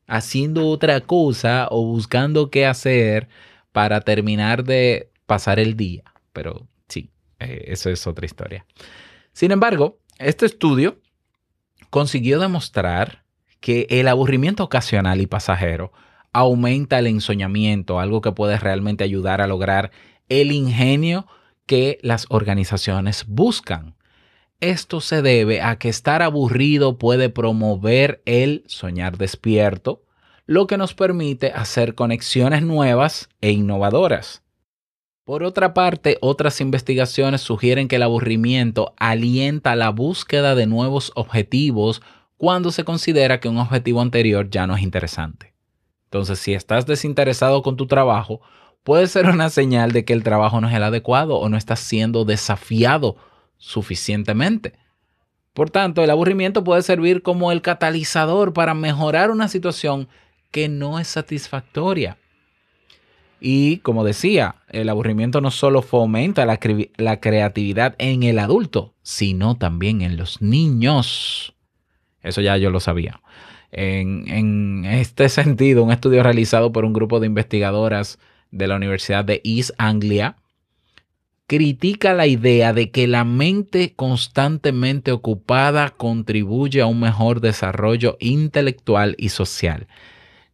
haciendo 0.08 0.66
otra 0.66 1.00
cosa 1.00 1.68
o 1.70 1.86
buscando 1.86 2.50
qué 2.50 2.66
hacer 2.66 3.28
para 3.70 4.00
terminar 4.00 4.64
de 4.64 5.08
pasar 5.26 5.60
el 5.60 5.76
día. 5.76 6.02
Pero 6.32 6.66
sí, 6.88 7.10
eh, 7.38 7.66
eso 7.68 7.90
es 7.90 8.04
otra 8.08 8.26
historia. 8.26 8.66
Sin 9.32 9.52
embargo, 9.52 10.00
este 10.18 10.46
estudio 10.46 11.00
consiguió 11.90 12.40
demostrar 12.40 13.23
que 13.64 13.86
el 13.88 14.08
aburrimiento 14.08 14.62
ocasional 14.62 15.22
y 15.22 15.26
pasajero 15.26 15.90
aumenta 16.34 16.98
el 16.98 17.06
ensoñamiento, 17.06 17.98
algo 17.98 18.20
que 18.20 18.30
puede 18.30 18.58
realmente 18.58 19.04
ayudar 19.04 19.40
a 19.40 19.46
lograr 19.46 19.90
el 20.28 20.52
ingenio 20.52 21.26
que 21.64 21.98
las 22.02 22.26
organizaciones 22.28 23.24
buscan. 23.26 23.94
Esto 24.60 25.00
se 25.00 25.22
debe 25.22 25.62
a 25.62 25.78
que 25.78 25.88
estar 25.88 26.20
aburrido 26.20 26.98
puede 26.98 27.30
promover 27.30 28.20
el 28.26 28.64
soñar 28.66 29.16
despierto, 29.16 30.02
lo 30.44 30.66
que 30.66 30.76
nos 30.76 30.92
permite 30.92 31.50
hacer 31.52 31.94
conexiones 31.94 32.60
nuevas 32.60 33.30
e 33.40 33.52
innovadoras. 33.52 34.42
Por 35.24 35.42
otra 35.42 35.72
parte, 35.72 36.18
otras 36.20 36.60
investigaciones 36.60 37.40
sugieren 37.40 37.88
que 37.88 37.96
el 37.96 38.02
aburrimiento 38.02 38.92
alienta 38.98 39.74
la 39.74 39.88
búsqueda 39.88 40.54
de 40.54 40.66
nuevos 40.66 41.12
objetivos 41.14 42.02
cuando 42.36 42.70
se 42.70 42.84
considera 42.84 43.40
que 43.40 43.48
un 43.48 43.58
objetivo 43.58 44.00
anterior 44.00 44.48
ya 44.50 44.66
no 44.66 44.76
es 44.76 44.82
interesante. 44.82 45.54
Entonces, 46.04 46.38
si 46.38 46.54
estás 46.54 46.86
desinteresado 46.86 47.62
con 47.62 47.76
tu 47.76 47.86
trabajo, 47.86 48.40
puede 48.82 49.06
ser 49.08 49.26
una 49.26 49.50
señal 49.50 49.92
de 49.92 50.04
que 50.04 50.12
el 50.12 50.22
trabajo 50.22 50.60
no 50.60 50.68
es 50.68 50.74
el 50.74 50.82
adecuado 50.82 51.36
o 51.36 51.48
no 51.48 51.56
estás 51.56 51.80
siendo 51.80 52.24
desafiado 52.24 53.16
suficientemente. 53.56 54.74
Por 55.54 55.70
tanto, 55.70 56.02
el 56.02 56.10
aburrimiento 56.10 56.64
puede 56.64 56.82
servir 56.82 57.22
como 57.22 57.52
el 57.52 57.62
catalizador 57.62 58.52
para 58.52 58.74
mejorar 58.74 59.30
una 59.30 59.48
situación 59.48 60.08
que 60.50 60.68
no 60.68 60.98
es 60.98 61.08
satisfactoria. 61.08 62.18
Y 63.40 63.78
como 63.78 64.04
decía, 64.04 64.56
el 64.70 64.88
aburrimiento 64.88 65.40
no 65.40 65.50
solo 65.50 65.82
fomenta 65.82 66.46
la, 66.46 66.58
la, 66.96 67.20
creatividad 67.20 67.94
en 67.98 68.22
el 68.22 68.38
adulto, 68.38 68.94
sino 69.02 69.56
también 69.56 70.00
en 70.00 70.16
los 70.16 70.40
niños. 70.40 71.53
Eso 72.24 72.40
ya 72.40 72.56
yo 72.56 72.70
lo 72.70 72.80
sabía. 72.80 73.20
En, 73.70 74.24
en, 74.28 74.84
este 74.84 75.28
sentido, 75.28 75.84
un 75.84 75.92
estudio 75.92 76.22
realizado 76.22 76.72
por 76.72 76.84
un 76.84 76.92
grupo 76.92 77.20
de 77.20 77.26
investigadoras 77.26 78.18
de 78.50 78.66
la 78.66 78.76
Universidad 78.76 79.24
de 79.24 79.40
East 79.44 79.70
Anglia 79.78 80.36
critica 81.46 82.14
la 82.14 82.26
idea 82.26 82.72
de 82.72 82.90
que 82.90 83.06
la 83.06 83.24
mente 83.24 83.94
constantemente 83.94 85.12
ocupada 85.12 85.90
contribuye 85.90 86.80
a 86.80 86.86
un 86.86 87.00
mejor 87.00 87.40
desarrollo 87.40 88.16
intelectual 88.20 89.14
y 89.18 89.28
social. 89.28 89.86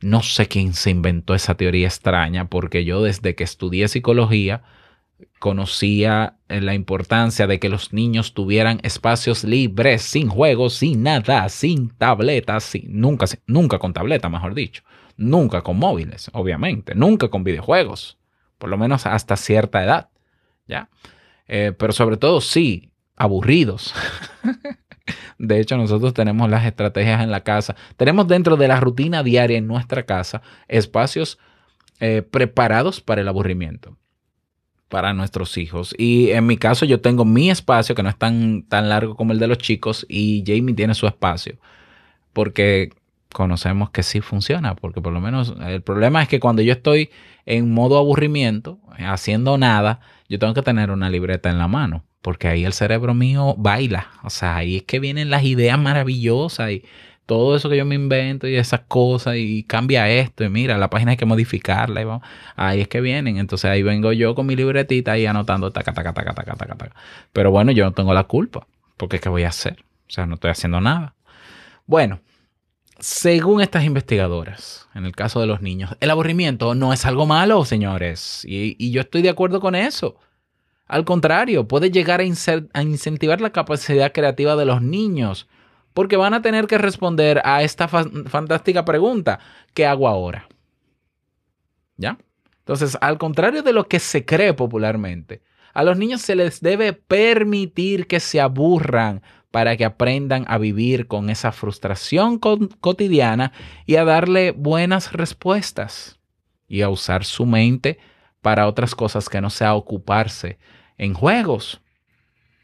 No 0.00 0.22
sé 0.22 0.48
quién 0.48 0.72
se 0.74 0.90
inventó 0.90 1.34
esa 1.34 1.56
teoría 1.56 1.86
extraña, 1.86 2.48
porque 2.48 2.84
yo 2.84 3.02
desde 3.02 3.34
que 3.34 3.44
estudié 3.44 3.86
psicología 3.88 4.62
conocía 5.40 6.36
la 6.48 6.74
importancia 6.74 7.46
de 7.46 7.58
que 7.58 7.70
los 7.70 7.94
niños 7.94 8.34
tuvieran 8.34 8.78
espacios 8.82 9.42
libres, 9.42 10.02
sin 10.02 10.28
juegos, 10.28 10.74
sin 10.74 11.02
nada, 11.02 11.48
sin 11.48 11.88
tabletas, 11.88 12.62
sin, 12.62 13.00
nunca, 13.00 13.24
nunca 13.46 13.78
con 13.78 13.94
tableta, 13.94 14.28
mejor 14.28 14.54
dicho, 14.54 14.82
nunca 15.16 15.62
con 15.62 15.78
móviles, 15.78 16.30
obviamente, 16.34 16.94
nunca 16.94 17.28
con 17.28 17.42
videojuegos, 17.42 18.18
por 18.58 18.68
lo 18.68 18.76
menos 18.76 19.06
hasta 19.06 19.36
cierta 19.36 19.82
edad, 19.82 20.10
¿ya? 20.68 20.90
Eh, 21.48 21.72
pero 21.76 21.94
sobre 21.94 22.18
todo 22.18 22.42
sí, 22.42 22.92
aburridos. 23.16 23.94
De 25.38 25.58
hecho, 25.58 25.78
nosotros 25.78 26.12
tenemos 26.12 26.50
las 26.50 26.66
estrategias 26.66 27.22
en 27.22 27.30
la 27.30 27.40
casa. 27.40 27.74
Tenemos 27.96 28.28
dentro 28.28 28.58
de 28.58 28.68
la 28.68 28.78
rutina 28.78 29.22
diaria 29.22 29.56
en 29.56 29.66
nuestra 29.66 30.04
casa 30.04 30.42
espacios 30.68 31.38
eh, 31.98 32.20
preparados 32.20 33.00
para 33.00 33.22
el 33.22 33.28
aburrimiento 33.28 33.96
para 34.90 35.14
nuestros 35.14 35.56
hijos. 35.56 35.94
Y 35.96 36.30
en 36.32 36.46
mi 36.46 36.58
caso 36.58 36.84
yo 36.84 37.00
tengo 37.00 37.24
mi 37.24 37.50
espacio 37.50 37.94
que 37.94 38.02
no 38.02 38.10
es 38.10 38.18
tan, 38.18 38.64
tan 38.64 38.90
largo 38.90 39.16
como 39.16 39.32
el 39.32 39.38
de 39.38 39.46
los 39.46 39.56
chicos 39.56 40.04
y 40.08 40.44
Jamie 40.46 40.74
tiene 40.74 40.94
su 40.94 41.06
espacio. 41.06 41.56
Porque 42.34 42.90
conocemos 43.32 43.90
que 43.90 44.02
sí 44.02 44.20
funciona, 44.20 44.74
porque 44.74 45.00
por 45.00 45.12
lo 45.12 45.20
menos 45.20 45.54
el 45.64 45.82
problema 45.82 46.22
es 46.22 46.28
que 46.28 46.40
cuando 46.40 46.62
yo 46.62 46.72
estoy 46.72 47.10
en 47.46 47.72
modo 47.72 47.96
aburrimiento, 47.96 48.80
haciendo 48.98 49.56
nada, 49.56 50.00
yo 50.28 50.38
tengo 50.38 50.52
que 50.52 50.62
tener 50.62 50.90
una 50.90 51.08
libreta 51.08 51.48
en 51.48 51.58
la 51.58 51.68
mano, 51.68 52.04
porque 52.20 52.48
ahí 52.48 52.64
el 52.64 52.72
cerebro 52.72 53.14
mío 53.14 53.54
baila, 53.56 54.08
o 54.24 54.30
sea, 54.30 54.56
ahí 54.56 54.78
es 54.78 54.82
que 54.82 54.98
vienen 54.98 55.30
las 55.30 55.44
ideas 55.44 55.78
maravillosas 55.78 56.72
y 56.72 56.84
todo 57.30 57.54
eso 57.54 57.70
que 57.70 57.76
yo 57.76 57.84
me 57.84 57.94
invento 57.94 58.48
y 58.48 58.56
esas 58.56 58.80
cosas 58.88 59.36
y 59.36 59.62
cambia 59.62 60.08
esto 60.08 60.42
y 60.42 60.48
mira, 60.48 60.76
la 60.78 60.90
página 60.90 61.12
hay 61.12 61.16
que 61.16 61.26
modificarla 61.26 62.00
y 62.00 62.04
vamos, 62.04 62.26
ahí 62.56 62.80
es 62.80 62.88
que 62.88 63.00
vienen. 63.00 63.36
Entonces 63.36 63.70
ahí 63.70 63.84
vengo 63.84 64.12
yo 64.12 64.34
con 64.34 64.46
mi 64.46 64.56
libretita 64.56 65.16
y 65.16 65.26
anotando 65.26 65.70
taca, 65.70 65.94
taca, 65.94 66.12
taca, 66.12 66.34
taca, 66.34 66.56
taca, 66.56 66.74
taca. 66.74 66.96
Pero 67.32 67.52
bueno, 67.52 67.70
yo 67.70 67.84
no 67.84 67.92
tengo 67.92 68.12
la 68.14 68.24
culpa, 68.24 68.66
porque 68.96 69.20
¿qué 69.20 69.28
voy 69.28 69.44
a 69.44 69.50
hacer? 69.50 69.84
O 70.08 70.10
sea, 70.10 70.26
no 70.26 70.34
estoy 70.34 70.50
haciendo 70.50 70.80
nada. 70.80 71.14
Bueno, 71.86 72.18
según 72.98 73.60
estas 73.60 73.84
investigadoras, 73.84 74.88
en 74.96 75.06
el 75.06 75.14
caso 75.14 75.40
de 75.40 75.46
los 75.46 75.62
niños, 75.62 75.96
el 76.00 76.10
aburrimiento 76.10 76.74
no 76.74 76.92
es 76.92 77.06
algo 77.06 77.26
malo, 77.26 77.64
señores, 77.64 78.44
y, 78.44 78.90
yo 78.90 79.02
estoy 79.02 79.22
de 79.22 79.30
acuerdo 79.30 79.60
con 79.60 79.76
eso. 79.76 80.16
Al 80.88 81.04
contrario, 81.04 81.68
puede 81.68 81.92
llegar 81.92 82.20
a 82.20 82.82
incentivar 82.82 83.40
la 83.40 83.50
capacidad 83.50 84.10
creativa 84.10 84.56
de 84.56 84.64
los 84.64 84.82
niños, 84.82 85.46
porque 85.94 86.16
van 86.16 86.34
a 86.34 86.42
tener 86.42 86.66
que 86.66 86.78
responder 86.78 87.40
a 87.44 87.62
esta 87.62 87.88
fa- 87.88 88.06
fantástica 88.26 88.84
pregunta, 88.84 89.38
¿qué 89.74 89.86
hago 89.86 90.08
ahora? 90.08 90.48
¿Ya? 91.96 92.18
Entonces, 92.58 92.96
al 93.00 93.18
contrario 93.18 93.62
de 93.62 93.72
lo 93.72 93.88
que 93.88 93.98
se 93.98 94.24
cree 94.24 94.54
popularmente, 94.54 95.42
a 95.74 95.84
los 95.84 95.96
niños 95.96 96.20
se 96.22 96.34
les 96.34 96.60
debe 96.60 96.92
permitir 96.92 98.06
que 98.06 98.20
se 98.20 98.40
aburran 98.40 99.22
para 99.50 99.76
que 99.76 99.84
aprendan 99.84 100.44
a 100.48 100.58
vivir 100.58 101.06
con 101.08 101.30
esa 101.30 101.52
frustración 101.52 102.38
cotidiana 102.38 103.52
y 103.86 103.96
a 103.96 104.04
darle 104.04 104.52
buenas 104.52 105.12
respuestas 105.12 106.20
y 106.68 106.82
a 106.82 106.88
usar 106.88 107.24
su 107.24 107.46
mente 107.46 107.98
para 108.40 108.68
otras 108.68 108.94
cosas 108.94 109.28
que 109.28 109.40
no 109.40 109.50
sea 109.50 109.74
ocuparse 109.74 110.58
en 110.98 111.14
juegos. 111.14 111.80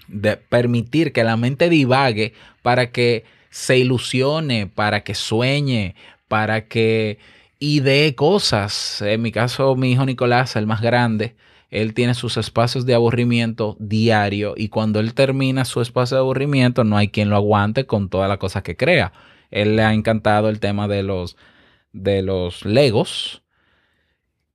De 0.09 0.37
permitir 0.37 1.13
que 1.13 1.25
la 1.25 1.37
mente 1.37 1.69
divague 1.69 2.33
para 2.63 2.91
que 2.93 3.25
se 3.51 3.79
ilusione, 3.79 4.67
para 4.67 5.03
que 5.03 5.15
sueñe, 5.15 5.95
para 6.29 6.69
que 6.69 7.19
idee 7.59 8.15
cosas. 8.15 9.03
En 9.03 9.23
mi 9.23 9.33
caso, 9.33 9.75
mi 9.77 9.93
hijo 9.93 10.05
Nicolás, 10.07 10.57
el 10.57 10.67
más 10.67 10.81
grande, 10.83 11.37
él 11.71 11.95
tiene 11.95 12.15
sus 12.15 12.37
espacios 12.37 12.87
de 12.87 12.95
aburrimiento 12.95 13.77
diario 13.81 14.55
y 14.57 14.69
cuando 14.69 15.01
él 15.01 15.15
termina 15.15 15.65
su 15.65 15.81
espacio 15.81 16.17
de 16.17 16.21
aburrimiento 16.21 16.85
no 16.85 16.97
hay 16.97 17.09
quien 17.09 17.31
lo 17.31 17.37
aguante 17.37 17.87
con 17.87 18.09
toda 18.09 18.29
la 18.29 18.39
cosa 18.39 18.63
que 18.63 18.77
crea. 18.77 19.13
Él 19.51 19.77
le 19.77 19.83
ha 19.83 19.93
encantado 19.95 20.49
el 20.49 20.61
tema 20.61 20.87
de 20.89 21.03
los 21.03 21.37
de 21.93 22.23
los 22.23 22.65
Legos 22.65 23.43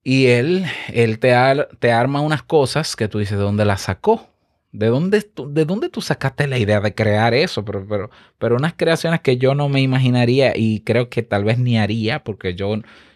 y 0.03 0.27
él, 0.27 0.65
él 0.93 1.19
te, 1.19 1.33
ar- 1.33 1.69
te 1.79 1.91
arma 1.91 2.21
unas 2.21 2.43
cosas 2.43 2.95
que 2.95 3.07
tú 3.07 3.19
dices, 3.19 3.37
¿de 3.37 3.43
dónde 3.43 3.65
las 3.65 3.81
sacó? 3.81 4.30
¿De 4.71 4.87
dónde, 4.87 5.29
¿De 5.49 5.65
dónde 5.65 5.89
tú 5.89 6.01
sacaste 6.01 6.47
la 6.47 6.57
idea 6.57 6.79
de 6.79 6.95
crear 6.95 7.33
eso? 7.33 7.65
Pero, 7.65 7.85
pero, 7.87 8.09
pero 8.37 8.55
unas 8.55 8.73
creaciones 8.73 9.21
que 9.21 9.37
yo 9.37 9.53
no 9.53 9.67
me 9.69 9.81
imaginaría 9.81 10.53
y 10.55 10.81
creo 10.81 11.09
que 11.09 11.23
tal 11.23 11.43
vez 11.43 11.57
ni 11.59 11.77
haría 11.77 12.23
porque 12.23 12.55
yo, 12.55 12.75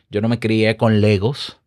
yo 0.10 0.22
no 0.22 0.28
me 0.28 0.40
crié 0.40 0.76
con 0.78 1.00
Legos 1.02 1.60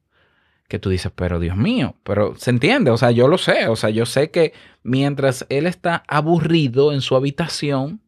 que 0.69 0.79
tú 0.79 0.91
dices, 0.91 1.11
pero 1.15 1.41
Dios 1.41 1.57
mío, 1.57 1.97
pero 2.05 2.35
se 2.37 2.51
entiende, 2.51 2.91
o 2.91 2.99
sea, 2.99 3.11
yo 3.11 3.27
lo 3.27 3.39
sé, 3.39 3.69
o 3.69 3.77
sea, 3.77 3.89
yo 3.89 4.05
sé 4.05 4.31
que 4.31 4.53
mientras 4.83 5.47
él 5.49 5.67
está 5.67 6.05
aburrido 6.07 6.93
en 6.93 7.01
su 7.01 7.17
habitación, 7.17 8.03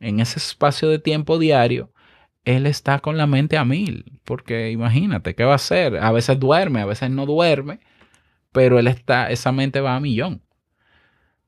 en 0.00 0.18
ese 0.18 0.40
espacio 0.40 0.88
de 0.88 0.98
tiempo 0.98 1.38
diario, 1.38 1.92
él 2.44 2.66
está 2.66 2.98
con 2.98 3.16
la 3.16 3.28
mente 3.28 3.56
a 3.56 3.64
mil, 3.64 4.18
porque 4.24 4.70
imagínate, 4.72 5.36
¿qué 5.36 5.44
va 5.44 5.52
a 5.52 5.56
hacer? 5.56 5.98
A 5.98 6.10
veces 6.10 6.40
duerme, 6.40 6.80
a 6.80 6.86
veces 6.86 7.10
no 7.10 7.26
duerme, 7.26 7.78
pero 8.50 8.80
él 8.80 8.88
está, 8.88 9.30
esa 9.30 9.52
mente 9.52 9.80
va 9.80 9.94
a 9.94 10.00
millón, 10.00 10.42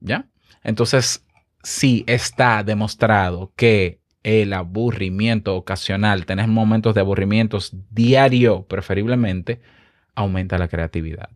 ¿ya? 0.03 0.29
Entonces, 0.63 1.25
sí 1.63 2.05
está 2.07 2.63
demostrado 2.63 3.53
que 3.57 4.01
el 4.23 4.53
aburrimiento 4.53 5.57
ocasional, 5.57 6.27
tener 6.27 6.49
momentos 6.49 6.95
de 6.95 7.01
aburrimientos 7.01 7.75
diario 7.91 8.67
preferiblemente, 8.67 9.61
aumenta 10.15 10.59
la 10.59 10.69
creatividad. 10.69 11.31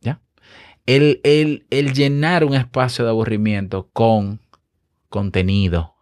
¿Ya? 0.00 0.20
El, 0.86 1.20
el, 1.24 1.66
el 1.70 1.92
llenar 1.92 2.44
un 2.44 2.54
espacio 2.54 3.04
de 3.04 3.10
aburrimiento 3.10 3.90
con 3.92 4.40
contenido. 5.08 5.94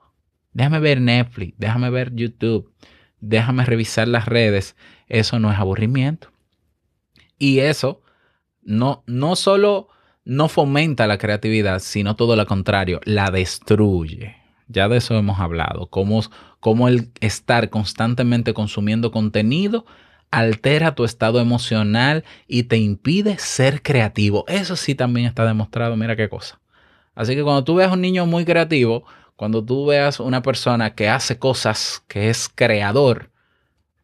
Déjame 0.52 0.80
ver 0.80 1.00
Netflix, 1.00 1.54
déjame 1.58 1.90
ver 1.90 2.14
YouTube, 2.14 2.72
déjame 3.20 3.64
revisar 3.64 4.08
las 4.08 4.26
redes. 4.26 4.76
Eso 5.08 5.38
no 5.38 5.50
es 5.50 5.58
aburrimiento. 5.58 6.30
Y 7.38 7.60
eso 7.60 8.02
no, 8.62 9.02
no 9.06 9.34
solo 9.34 9.88
no 10.24 10.48
fomenta 10.48 11.06
la 11.06 11.18
creatividad, 11.18 11.80
sino 11.80 12.16
todo 12.16 12.36
lo 12.36 12.46
contrario, 12.46 13.00
la 13.04 13.30
destruye. 13.30 14.36
Ya 14.68 14.88
de 14.88 14.98
eso 14.98 15.16
hemos 15.16 15.40
hablado, 15.40 15.88
cómo, 15.88 16.22
cómo 16.60 16.88
el 16.88 17.10
estar 17.20 17.70
constantemente 17.70 18.54
consumiendo 18.54 19.10
contenido 19.10 19.84
altera 20.30 20.94
tu 20.94 21.04
estado 21.04 21.40
emocional 21.40 22.24
y 22.46 22.64
te 22.64 22.76
impide 22.76 23.38
ser 23.38 23.82
creativo. 23.82 24.44
Eso 24.46 24.76
sí 24.76 24.94
también 24.94 25.26
está 25.26 25.44
demostrado, 25.44 25.96
mira 25.96 26.16
qué 26.16 26.28
cosa. 26.28 26.60
Así 27.14 27.34
que 27.34 27.42
cuando 27.42 27.64
tú 27.64 27.74
veas 27.74 27.92
un 27.92 28.00
niño 28.00 28.26
muy 28.26 28.44
creativo, 28.44 29.04
cuando 29.36 29.64
tú 29.64 29.86
veas 29.86 30.20
una 30.20 30.42
persona 30.42 30.94
que 30.94 31.08
hace 31.08 31.38
cosas, 31.38 32.04
que 32.06 32.30
es 32.30 32.48
creador, 32.48 33.30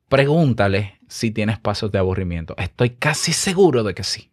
pregúntale 0.09 0.99
si 1.09 1.31
tiene 1.31 1.53
espacios 1.53 1.93
de 1.93 1.99
aburrimiento. 1.99 2.55
Estoy 2.59 2.91
casi 2.91 3.33
seguro 3.33 3.85
de 3.85 3.95
que 3.95 4.03
sí. 4.03 4.31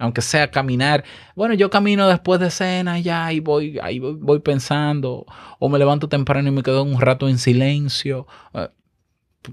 Aunque 0.00 0.22
sea 0.22 0.50
caminar, 0.50 1.04
bueno, 1.36 1.54
yo 1.54 1.70
camino 1.70 2.08
después 2.08 2.40
de 2.40 2.50
cena 2.50 2.98
ya 2.98 3.32
y 3.32 3.40
voy, 3.40 3.78
ahí 3.82 3.98
voy, 3.98 4.16
voy 4.18 4.40
pensando, 4.40 5.26
o 5.58 5.68
me 5.68 5.78
levanto 5.78 6.08
temprano 6.08 6.48
y 6.48 6.52
me 6.52 6.62
quedo 6.62 6.82
un 6.82 7.00
rato 7.00 7.28
en 7.28 7.38
silencio. 7.38 8.26
Eh, 8.54 8.68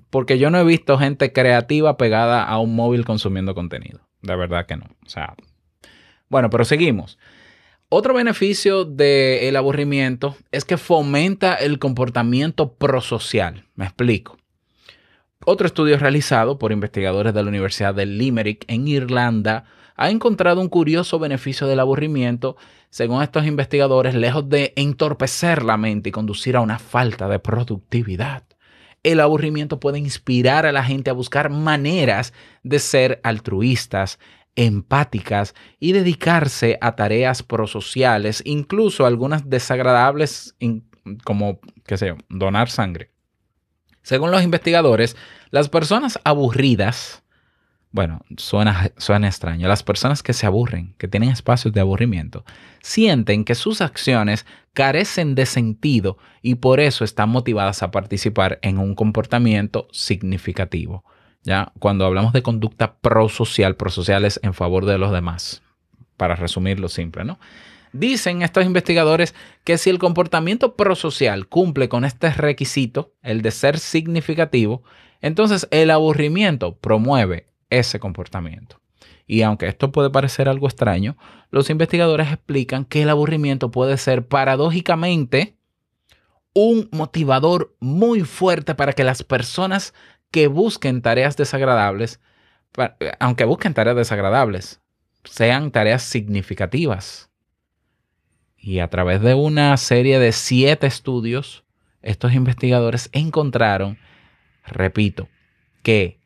porque 0.09 0.39
yo 0.39 0.49
no 0.49 0.59
he 0.59 0.63
visto 0.63 0.97
gente 0.97 1.33
creativa 1.33 1.97
pegada 1.97 2.43
a 2.43 2.59
un 2.59 2.75
móvil 2.75 3.05
consumiendo 3.05 3.53
contenido. 3.53 3.99
De 4.21 4.35
verdad 4.35 4.65
que 4.65 4.77
no. 4.77 4.85
O 5.05 5.09
sea, 5.09 5.35
bueno, 6.29 6.49
pero 6.49 6.65
seguimos. 6.65 7.17
Otro 7.89 8.13
beneficio 8.13 8.83
del 8.83 9.55
aburrimiento 9.55 10.35
es 10.51 10.65
que 10.65 10.77
fomenta 10.77 11.55
el 11.55 11.79
comportamiento 11.79 12.73
prosocial. 12.73 13.65
Me 13.75 13.85
explico. 13.85 14.37
Otro 15.45 15.67
estudio 15.67 15.97
realizado 15.97 16.59
por 16.59 16.73
investigadores 16.73 17.33
de 17.33 17.43
la 17.43 17.47
Universidad 17.49 17.95
de 17.95 18.05
Limerick 18.05 18.65
en 18.67 18.87
Irlanda 18.87 19.65
ha 19.97 20.09
encontrado 20.09 20.61
un 20.61 20.69
curioso 20.69 21.19
beneficio 21.19 21.67
del 21.67 21.79
aburrimiento. 21.79 22.55
Según 22.89 23.21
estos 23.21 23.45
investigadores, 23.45 24.13
lejos 24.15 24.47
de 24.47 24.71
entorpecer 24.75 25.63
la 25.63 25.75
mente 25.75 26.09
y 26.09 26.11
conducir 26.11 26.55
a 26.55 26.61
una 26.61 26.79
falta 26.79 27.27
de 27.27 27.39
productividad, 27.39 28.43
el 29.03 29.19
aburrimiento 29.19 29.79
puede 29.79 29.99
inspirar 29.99 30.65
a 30.65 30.71
la 30.71 30.83
gente 30.83 31.09
a 31.09 31.13
buscar 31.13 31.49
maneras 31.49 32.33
de 32.63 32.79
ser 32.79 33.19
altruistas, 33.23 34.19
empáticas 34.55 35.55
y 35.79 35.91
dedicarse 35.91 36.77
a 36.81 36.95
tareas 36.95 37.43
prosociales, 37.43 38.41
incluso 38.45 39.05
algunas 39.05 39.49
desagradables 39.49 40.55
como, 41.23 41.59
qué 41.85 41.97
sé 41.97 42.15
donar 42.29 42.69
sangre. 42.69 43.11
Según 44.01 44.31
los 44.31 44.43
investigadores, 44.43 45.15
las 45.51 45.69
personas 45.69 46.19
aburridas, 46.23 47.23
bueno, 47.91 48.21
suena, 48.37 48.91
suena 48.97 49.27
extraño, 49.27 49.67
las 49.67 49.83
personas 49.83 50.21
que 50.21 50.33
se 50.33 50.45
aburren, 50.45 50.93
que 50.97 51.07
tienen 51.07 51.29
espacios 51.29 51.73
de 51.73 51.81
aburrimiento, 51.81 52.43
sienten 52.81 53.45
que 53.45 53.55
sus 53.55 53.81
acciones 53.81 54.45
carecen 54.73 55.35
de 55.35 55.45
sentido 55.45 56.17
y 56.41 56.55
por 56.55 56.79
eso 56.79 57.03
están 57.03 57.29
motivadas 57.29 57.81
a 57.83 57.91
participar 57.91 58.59
en 58.61 58.77
un 58.77 58.93
comportamiento 58.93 59.87
significativo. 59.91 61.03
¿ya? 61.43 61.71
Cuando 61.79 62.05
hablamos 62.05 62.33
de 62.33 62.43
conducta 62.43 62.97
prosocial, 62.97 63.75
prosocial 63.75 64.25
es 64.25 64.39
en 64.43 64.53
favor 64.53 64.85
de 64.85 64.97
los 64.97 65.11
demás, 65.11 65.63
para 66.17 66.35
resumirlo 66.35 66.89
simple, 66.89 67.23
¿no? 67.23 67.39
Dicen 67.93 68.41
estos 68.41 68.65
investigadores 68.65 69.33
que 69.63 69.77
si 69.77 69.89
el 69.89 69.97
comportamiento 69.97 70.75
prosocial 70.75 71.47
cumple 71.47 71.87
con 71.87 72.03
este 72.03 72.31
requisito, 72.31 73.13
el 73.23 73.41
de 73.41 73.51
ser 73.51 73.79
significativo, 73.79 74.83
entonces 75.21 75.67
el 75.71 75.89
aburrimiento 75.89 76.75
promueve 76.75 77.46
ese 77.69 77.99
comportamiento. 77.99 78.81
Y 79.25 79.41
aunque 79.41 79.67
esto 79.67 79.91
puede 79.91 80.09
parecer 80.09 80.47
algo 80.47 80.67
extraño, 80.67 81.17
los 81.51 81.69
investigadores 81.69 82.31
explican 82.31 82.85
que 82.85 83.03
el 83.03 83.09
aburrimiento 83.09 83.71
puede 83.71 83.97
ser 83.97 84.27
paradójicamente 84.27 85.57
un 86.53 86.89
motivador 86.91 87.75
muy 87.79 88.21
fuerte 88.21 88.73
para 88.73 88.93
que 88.93 89.03
las 89.03 89.23
personas 89.23 89.93
que 90.31 90.47
busquen 90.47 91.01
tareas 91.01 91.37
desagradables, 91.37 92.19
pa- 92.71 92.95
aunque 93.19 93.45
busquen 93.45 93.73
tareas 93.73 93.95
desagradables, 93.97 94.81
sean 95.23 95.71
tareas 95.71 96.03
significativas. 96.03 97.29
Y 98.57 98.79
a 98.79 98.89
través 98.89 99.21
de 99.21 99.33
una 99.33 99.75
serie 99.77 100.19
de 100.19 100.31
siete 100.31 100.87
estudios, 100.87 101.63
estos 102.01 102.33
investigadores 102.33 103.09
encontraron, 103.13 103.97
repito, 104.65 105.27
que 105.83 106.16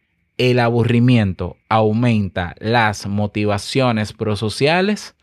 el 0.49 0.58
aburrimiento 0.60 1.58
aumenta 1.69 2.56
las 2.58 3.06
motivaciones 3.06 4.12
prosociales 4.12 5.15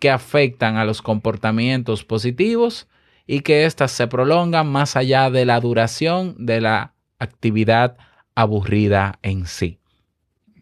que 0.00 0.10
afectan 0.10 0.78
a 0.78 0.84
los 0.84 1.00
comportamientos 1.00 2.04
positivos 2.04 2.88
y 3.24 3.42
que 3.42 3.66
éstas 3.66 3.92
se 3.92 4.08
prolongan 4.08 4.66
más 4.66 4.96
allá 4.96 5.30
de 5.30 5.44
la 5.44 5.60
duración 5.60 6.34
de 6.44 6.60
la 6.60 6.94
actividad 7.20 7.96
aburrida 8.34 9.20
en 9.22 9.46
sí. 9.46 9.78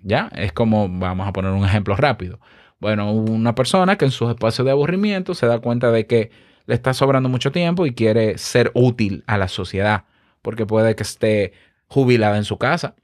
¿Ya? 0.02 0.28
Es 0.34 0.52
como, 0.52 0.90
vamos 0.90 1.26
a 1.26 1.32
poner 1.32 1.52
un 1.52 1.64
ejemplo 1.64 1.96
rápido. 1.96 2.38
Bueno, 2.80 3.10
una 3.14 3.54
persona 3.54 3.96
que 3.96 4.04
en 4.04 4.10
sus 4.10 4.28
espacios 4.28 4.66
de 4.66 4.72
aburrimiento 4.72 5.32
se 5.32 5.46
da 5.46 5.58
cuenta 5.60 5.90
de 5.90 6.06
que 6.06 6.30
le 6.66 6.74
está 6.74 6.92
sobrando 6.92 7.30
mucho 7.30 7.50
tiempo 7.50 7.86
y 7.86 7.94
quiere 7.94 8.36
ser 8.36 8.72
útil 8.74 9.24
a 9.26 9.38
la 9.38 9.48
sociedad, 9.48 10.04
porque 10.42 10.66
puede 10.66 10.96
que 10.96 11.02
esté 11.02 11.54
jubilada 11.86 12.36
en 12.36 12.44
su 12.44 12.58
casa, 12.58 12.94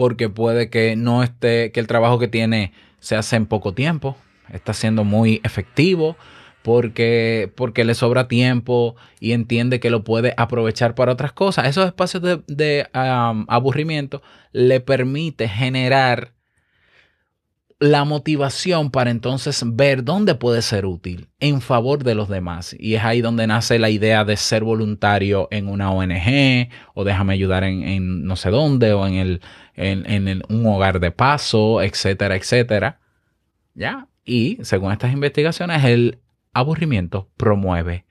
porque 0.00 0.30
puede 0.30 0.70
que 0.70 0.96
no 0.96 1.22
esté, 1.22 1.72
que 1.72 1.78
el 1.78 1.86
trabajo 1.86 2.18
que 2.18 2.26
tiene 2.26 2.72
se 3.00 3.16
hace 3.16 3.36
en 3.36 3.44
poco 3.44 3.74
tiempo, 3.74 4.16
está 4.50 4.72
siendo 4.72 5.04
muy 5.04 5.42
efectivo, 5.44 6.16
porque, 6.62 7.52
porque 7.54 7.84
le 7.84 7.92
sobra 7.92 8.26
tiempo 8.26 8.96
y 9.20 9.32
entiende 9.32 9.78
que 9.78 9.90
lo 9.90 10.02
puede 10.02 10.32
aprovechar 10.38 10.94
para 10.94 11.12
otras 11.12 11.32
cosas. 11.32 11.68
Esos 11.68 11.84
espacios 11.84 12.22
de, 12.22 12.40
de, 12.46 12.88
aburrimiento 12.94 14.22
le 14.52 14.80
permite 14.80 15.50
generar 15.50 16.32
la 17.80 18.04
motivación 18.04 18.90
para 18.90 19.10
entonces 19.10 19.64
ver 19.66 20.04
dónde 20.04 20.34
puede 20.34 20.60
ser 20.60 20.84
útil 20.84 21.30
en 21.40 21.62
favor 21.62 22.04
de 22.04 22.14
los 22.14 22.28
demás. 22.28 22.76
Y 22.78 22.94
es 22.94 23.02
ahí 23.02 23.22
donde 23.22 23.46
nace 23.46 23.78
la 23.78 23.88
idea 23.88 24.26
de 24.26 24.36
ser 24.36 24.62
voluntario 24.64 25.48
en 25.50 25.66
una 25.66 25.90
ONG 25.90 26.68
o 26.92 27.04
déjame 27.04 27.32
ayudar 27.32 27.64
en, 27.64 27.82
en 27.82 28.24
no 28.24 28.36
sé 28.36 28.50
dónde 28.50 28.92
o 28.92 29.06
en, 29.06 29.14
el, 29.14 29.40
en, 29.74 30.28
en 30.28 30.42
un 30.50 30.66
hogar 30.66 31.00
de 31.00 31.10
paso, 31.10 31.80
etcétera, 31.80 32.36
etcétera. 32.36 33.00
¿Ya? 33.74 34.08
Y 34.26 34.58
según 34.60 34.92
estas 34.92 35.14
investigaciones, 35.14 35.82
el 35.82 36.18
aburrimiento 36.52 37.30
promueve 37.38 38.04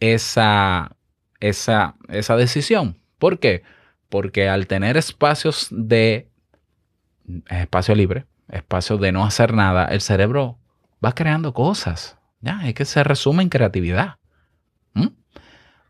esa, 0.00 0.96
esa, 1.38 1.94
esa 2.08 2.36
decisión. 2.36 2.98
¿Por 3.18 3.38
qué? 3.38 3.62
Porque 4.08 4.48
al 4.48 4.66
tener 4.66 4.96
espacios 4.96 5.68
de 5.70 6.28
espacio 7.48 7.94
libre, 7.94 8.26
espacio 8.48 8.98
de 8.98 9.12
no 9.12 9.24
hacer 9.24 9.54
nada, 9.54 9.86
el 9.86 10.00
cerebro 10.00 10.58
va 11.04 11.12
creando 11.12 11.52
cosas. 11.52 12.18
Ya, 12.40 12.60
es 12.66 12.74
que 12.74 12.84
se 12.84 13.02
resume 13.04 13.42
en 13.42 13.48
creatividad. 13.48 14.16
¿Mm? 14.92 15.08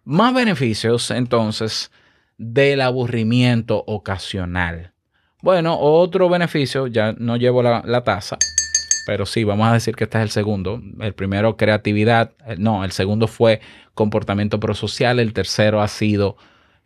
Más 0.04 0.34
beneficios, 0.34 1.10
entonces, 1.10 1.90
del 2.38 2.80
aburrimiento 2.80 3.82
ocasional. 3.86 4.92
Bueno, 5.42 5.78
otro 5.78 6.28
beneficio, 6.28 6.86
ya 6.86 7.12
no 7.18 7.36
llevo 7.36 7.62
la, 7.62 7.82
la 7.84 8.02
taza, 8.02 8.38
pero 9.06 9.26
sí, 9.26 9.44
vamos 9.44 9.68
a 9.68 9.72
decir 9.72 9.94
que 9.94 10.04
este 10.04 10.18
es 10.18 10.22
el 10.22 10.30
segundo. 10.30 10.80
El 11.00 11.14
primero, 11.14 11.56
creatividad. 11.56 12.32
Eh, 12.46 12.56
No, 12.58 12.84
el 12.84 12.92
segundo 12.92 13.26
fue 13.26 13.60
comportamiento 13.94 14.58
prosocial. 14.60 15.20
El 15.20 15.32
tercero 15.32 15.82
ha 15.82 15.88
sido, 15.88 16.36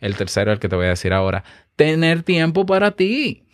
el 0.00 0.16
tercero, 0.16 0.52
el 0.52 0.58
que 0.58 0.68
te 0.68 0.76
voy 0.76 0.86
a 0.86 0.90
decir 0.90 1.12
ahora, 1.12 1.44
tener 1.76 2.22
tiempo 2.22 2.66
para 2.66 2.92
ti. 2.92 3.44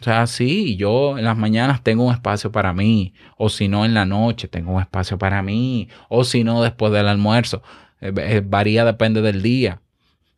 O 0.00 0.04
sea, 0.04 0.26
sí, 0.28 0.76
yo 0.76 1.18
en 1.18 1.24
las 1.24 1.36
mañanas 1.36 1.82
tengo 1.82 2.04
un 2.06 2.14
espacio 2.14 2.52
para 2.52 2.72
mí, 2.72 3.14
o 3.36 3.48
si 3.48 3.66
no 3.66 3.84
en 3.84 3.94
la 3.94 4.04
noche 4.04 4.46
tengo 4.46 4.72
un 4.72 4.80
espacio 4.80 5.18
para 5.18 5.42
mí, 5.42 5.88
o 6.08 6.22
si 6.22 6.44
no 6.44 6.62
después 6.62 6.92
del 6.92 7.08
almuerzo. 7.08 7.62
Eh, 8.00 8.12
eh, 8.16 8.42
varía, 8.44 8.84
depende 8.84 9.22
del 9.22 9.42
día. 9.42 9.80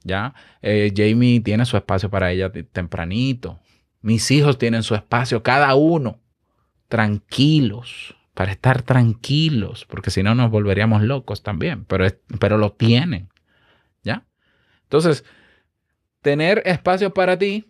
¿Ya? 0.03 0.35
Eh, 0.63 0.93
Jamie 0.97 1.41
tiene 1.41 1.67
su 1.67 1.77
espacio 1.77 2.11
para 2.11 2.33
ella 2.33 2.51
te- 2.51 2.63
tempranito. 2.63 3.61
Mis 4.01 4.31
hijos 4.31 4.57
tienen 4.57 4.83
su 4.83 4.95
espacio, 4.95 5.43
cada 5.43 5.75
uno, 5.75 6.21
tranquilos, 6.89 8.17
para 8.35 8.53
estar 8.53 8.83
tranquilos, 8.83 9.85
porque 9.87 10.11
si 10.11 10.23
no 10.23 10.35
nos 10.35 10.51
volveríamos 10.51 11.03
locos 11.03 11.43
también, 11.43 11.85
pero, 11.85 12.07
pero 12.39 12.59
lo 12.59 12.73
tienen. 12.73 13.29
¿Ya? 14.03 14.25
Entonces, 14.85 15.25
tener 16.23 16.63
espacio 16.67 17.13
para 17.15 17.39
ti 17.39 17.70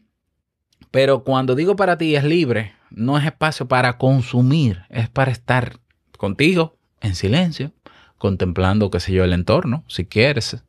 pero 0.90 1.24
cuando 1.24 1.54
digo 1.54 1.76
para 1.76 1.98
ti 1.98 2.16
es 2.16 2.24
libre, 2.24 2.74
no 2.90 3.18
es 3.18 3.24
espacio 3.24 3.68
para 3.68 3.98
consumir, 3.98 4.82
es 4.88 5.08
para 5.08 5.30
estar 5.30 5.78
contigo 6.16 6.76
en 7.00 7.14
silencio, 7.14 7.72
contemplando, 8.18 8.90
qué 8.90 9.00
sé 9.00 9.12
yo, 9.12 9.24
el 9.24 9.32
entorno, 9.32 9.84
si 9.86 10.04
quieres, 10.04 10.62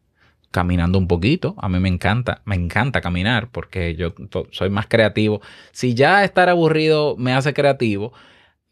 caminando 0.52 1.00
un 1.00 1.08
poquito. 1.08 1.56
A 1.58 1.70
mí 1.70 1.80
me 1.80 1.90
encanta, 1.90 2.42
me 2.46 2.56
encanta 2.56 3.02
caminar 3.02 3.50
porque 3.50 3.96
yo 3.96 4.14
soy 4.52 4.70
más 4.70 4.88
creativo. 4.88 5.42
Si 5.72 5.94
ya 5.94 6.24
estar 6.24 6.50
aburrido 6.50 7.16
me 7.18 7.34
hace 7.34 7.54
creativo, 7.54 8.14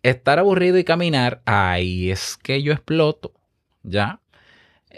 estar 0.03 0.39
aburrido 0.39 0.77
y 0.77 0.83
caminar, 0.83 1.41
ahí 1.45 2.11
es 2.11 2.37
que 2.37 2.61
yo 2.61 2.71
exploto, 2.71 3.33
¿ya? 3.83 4.21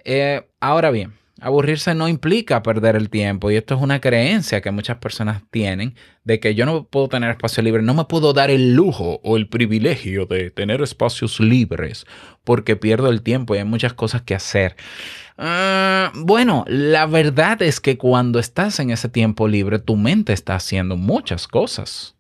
Eh, 0.06 0.48
ahora 0.60 0.92
bien, 0.92 1.14
aburrirse 1.42 1.96
no 1.96 2.08
implica 2.08 2.62
perder 2.62 2.96
el 2.96 3.10
tiempo 3.10 3.50
y 3.50 3.56
esto 3.56 3.76
es 3.76 3.82
una 3.82 4.00
creencia 4.00 4.62
que 4.62 4.70
muchas 4.72 4.98
personas 4.98 5.42
tienen 5.50 5.96
de 6.24 6.40
que 6.40 6.54
yo 6.54 6.66
no 6.68 6.86
puedo 6.86 7.10
tener 7.10 7.32
espacio 7.32 7.64
libre, 7.64 7.82
no 7.82 7.96
me 7.96 8.06
puedo 8.06 8.32
dar 8.32 8.52
el 8.52 8.76
lujo 8.76 9.20
o 9.24 9.38
el 9.38 9.50
privilegio 9.50 10.28
de 10.28 10.52
tener 10.52 10.82
espacios 10.82 11.40
libres 11.40 12.06
porque 12.44 12.76
pierdo 12.76 13.10
el 13.10 13.24
tiempo 13.24 13.56
y 13.56 13.58
hay 13.58 13.66
muchas 13.66 13.94
cosas 13.94 14.22
que 14.22 14.36
hacer. 14.36 14.76
Ah, 15.38 16.12
bueno, 16.16 16.64
la 16.68 17.08
verdad 17.08 17.62
es 17.64 17.80
que 17.80 17.98
cuando 17.98 18.38
estás 18.38 18.80
en 18.80 18.92
ese 18.92 19.10
tiempo 19.10 19.48
libre, 19.48 19.80
tu 19.80 19.98
mente 19.98 20.34
está 20.34 20.56
haciendo 20.56 20.96
muchas 20.96 21.48
cosas. 21.48 22.16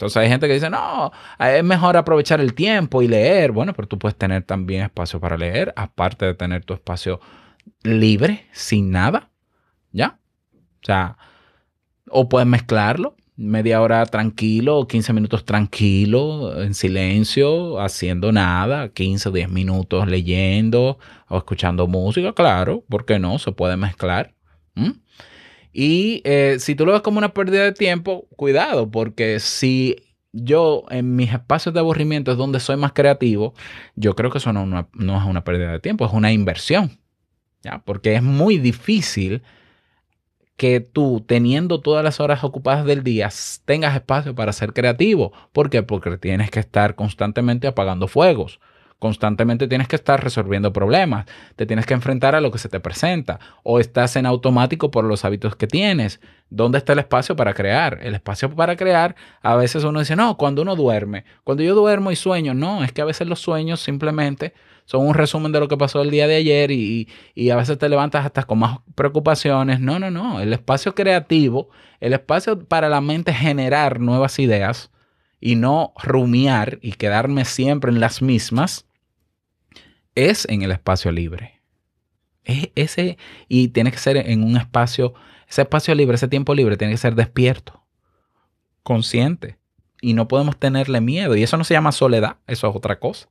Entonces 0.00 0.16
hay 0.16 0.30
gente 0.30 0.48
que 0.48 0.54
dice, 0.54 0.70
no, 0.70 1.12
es 1.38 1.62
mejor 1.62 1.94
aprovechar 1.98 2.40
el 2.40 2.54
tiempo 2.54 3.02
y 3.02 3.08
leer. 3.08 3.52
Bueno, 3.52 3.74
pero 3.74 3.86
tú 3.86 3.98
puedes 3.98 4.16
tener 4.16 4.42
también 4.44 4.84
espacio 4.84 5.20
para 5.20 5.36
leer, 5.36 5.74
aparte 5.76 6.24
de 6.24 6.32
tener 6.32 6.64
tu 6.64 6.72
espacio 6.72 7.20
libre, 7.82 8.46
sin 8.52 8.90
nada. 8.90 9.28
¿Ya? 9.92 10.18
O 10.54 10.86
sea, 10.86 11.18
o 12.08 12.30
puedes 12.30 12.48
mezclarlo, 12.48 13.14
media 13.36 13.82
hora 13.82 14.06
tranquilo, 14.06 14.86
15 14.88 15.12
minutos 15.12 15.44
tranquilo, 15.44 16.62
en 16.62 16.72
silencio, 16.72 17.78
haciendo 17.78 18.32
nada, 18.32 18.88
15 18.94 19.28
o 19.28 19.32
10 19.32 19.50
minutos 19.50 20.08
leyendo 20.08 20.98
o 21.28 21.36
escuchando 21.36 21.86
música, 21.86 22.32
claro, 22.32 22.86
¿por 22.88 23.04
qué 23.04 23.18
no? 23.18 23.38
Se 23.38 23.52
puede 23.52 23.76
mezclar. 23.76 24.34
¿Mm? 24.74 24.92
Y 25.72 26.22
eh, 26.24 26.56
si 26.58 26.74
tú 26.74 26.84
lo 26.84 26.92
ves 26.92 27.02
como 27.02 27.18
una 27.18 27.32
pérdida 27.32 27.64
de 27.64 27.72
tiempo, 27.72 28.26
cuidado, 28.36 28.90
porque 28.90 29.40
si 29.40 29.96
yo 30.32 30.84
en 30.90 31.16
mis 31.16 31.32
espacios 31.32 31.74
de 31.74 31.80
aburrimiento 31.80 32.32
es 32.32 32.38
donde 32.38 32.60
soy 32.60 32.76
más 32.76 32.92
creativo, 32.92 33.54
yo 33.96 34.14
creo 34.14 34.30
que 34.30 34.38
eso 34.38 34.52
no, 34.52 34.80
es 34.80 35.24
una 35.24 35.44
pérdida 35.44 35.72
de 35.72 35.80
tiempo, 35.80 36.06
es 36.06 36.12
una 36.12 36.32
inversión. 36.32 36.98
¿ya? 37.62 37.82
Porque 37.84 38.14
es 38.14 38.22
muy 38.22 38.58
difícil 38.58 39.42
que 40.56 40.80
tú, 40.80 41.24
teniendo 41.26 41.80
todas 41.80 42.04
las 42.04 42.20
horas 42.20 42.44
ocupadas 42.44 42.84
del 42.84 43.02
día, 43.02 43.30
tengas 43.64 43.94
espacio 43.94 44.34
para 44.34 44.52
ser 44.52 44.74
creativo. 44.74 45.32
¿Por 45.52 45.70
qué? 45.70 45.82
Porque 45.82 46.18
tienes 46.18 46.50
que 46.50 46.60
estar 46.60 46.96
constantemente 46.96 47.66
apagando 47.66 48.08
fuegos. 48.08 48.60
Constantemente 49.00 49.66
tienes 49.66 49.88
que 49.88 49.96
estar 49.96 50.22
resolviendo 50.22 50.74
problemas. 50.74 51.24
Te 51.56 51.64
tienes 51.64 51.86
que 51.86 51.94
enfrentar 51.94 52.34
a 52.34 52.40
lo 52.42 52.52
que 52.52 52.58
se 52.58 52.68
te 52.68 52.80
presenta. 52.80 53.40
O 53.62 53.80
estás 53.80 54.14
en 54.16 54.26
automático 54.26 54.90
por 54.90 55.04
los 55.04 55.24
hábitos 55.24 55.56
que 55.56 55.66
tienes. 55.66 56.20
¿Dónde 56.50 56.76
está 56.76 56.92
el 56.92 56.98
espacio 56.98 57.34
para 57.34 57.54
crear? 57.54 57.98
El 58.02 58.14
espacio 58.14 58.54
para 58.54 58.76
crear, 58.76 59.16
a 59.40 59.56
veces 59.56 59.84
uno 59.84 60.00
dice, 60.00 60.16
no, 60.16 60.36
cuando 60.36 60.60
uno 60.60 60.76
duerme. 60.76 61.24
Cuando 61.44 61.62
yo 61.62 61.74
duermo 61.74 62.12
y 62.12 62.16
sueño, 62.16 62.52
no, 62.52 62.84
es 62.84 62.92
que 62.92 63.00
a 63.00 63.06
veces 63.06 63.26
los 63.26 63.40
sueños 63.40 63.80
simplemente 63.80 64.52
son 64.84 65.06
un 65.06 65.14
resumen 65.14 65.50
de 65.50 65.60
lo 65.60 65.68
que 65.68 65.78
pasó 65.78 66.02
el 66.02 66.10
día 66.10 66.26
de 66.26 66.34
ayer 66.36 66.70
y, 66.70 67.08
y 67.34 67.48
a 67.48 67.56
veces 67.56 67.78
te 67.78 67.88
levantas 67.88 68.26
hasta 68.26 68.42
con 68.42 68.58
más 68.58 68.80
preocupaciones. 68.94 69.80
No, 69.80 69.98
no, 69.98 70.10
no. 70.10 70.40
El 70.40 70.52
espacio 70.52 70.94
creativo, 70.94 71.70
el 72.00 72.12
espacio 72.12 72.58
para 72.58 72.90
la 72.90 73.00
mente 73.00 73.32
generar 73.32 73.98
nuevas 73.98 74.38
ideas 74.38 74.90
y 75.40 75.56
no 75.56 75.94
rumiar 76.02 76.78
y 76.82 76.92
quedarme 76.92 77.46
siempre 77.46 77.90
en 77.90 78.00
las 78.00 78.20
mismas, 78.20 78.86
es 80.14 80.46
en 80.48 80.62
el 80.62 80.72
espacio 80.72 81.12
libre. 81.12 81.60
Es 82.44 82.70
ese, 82.74 83.18
y 83.48 83.68
tiene 83.68 83.90
que 83.90 83.98
ser 83.98 84.16
en 84.16 84.42
un 84.42 84.56
espacio, 84.56 85.14
ese 85.48 85.62
espacio 85.62 85.94
libre, 85.94 86.14
ese 86.14 86.28
tiempo 86.28 86.54
libre, 86.54 86.76
tiene 86.76 86.94
que 86.94 86.98
ser 86.98 87.14
despierto, 87.14 87.84
consciente. 88.82 89.58
Y 90.00 90.14
no 90.14 90.28
podemos 90.28 90.58
tenerle 90.58 91.00
miedo. 91.00 91.36
Y 91.36 91.42
eso 91.42 91.56
no 91.58 91.64
se 91.64 91.74
llama 91.74 91.92
soledad, 91.92 92.36
eso 92.46 92.68
es 92.68 92.74
otra 92.74 92.98
cosa. 92.98 93.28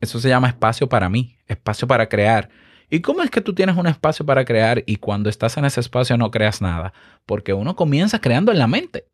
Eso 0.00 0.20
se 0.20 0.28
llama 0.28 0.48
espacio 0.48 0.88
para 0.88 1.08
mí, 1.08 1.36
espacio 1.48 1.88
para 1.88 2.08
crear. 2.08 2.48
¿Y 2.90 3.00
cómo 3.00 3.22
es 3.22 3.30
que 3.30 3.40
tú 3.40 3.54
tienes 3.54 3.76
un 3.76 3.86
espacio 3.86 4.24
para 4.24 4.44
crear 4.44 4.82
y 4.86 4.96
cuando 4.96 5.28
estás 5.28 5.56
en 5.56 5.64
ese 5.64 5.80
espacio 5.80 6.16
no 6.16 6.30
creas 6.30 6.62
nada? 6.62 6.92
Porque 7.26 7.52
uno 7.52 7.76
comienza 7.76 8.20
creando 8.20 8.52
en 8.52 8.58
la 8.58 8.66
mente. 8.66 9.06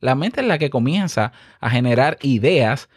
La 0.00 0.14
mente 0.14 0.40
es 0.40 0.46
la 0.46 0.58
que 0.58 0.68
comienza 0.68 1.32
a 1.60 1.70
generar 1.70 2.18
ideas 2.20 2.90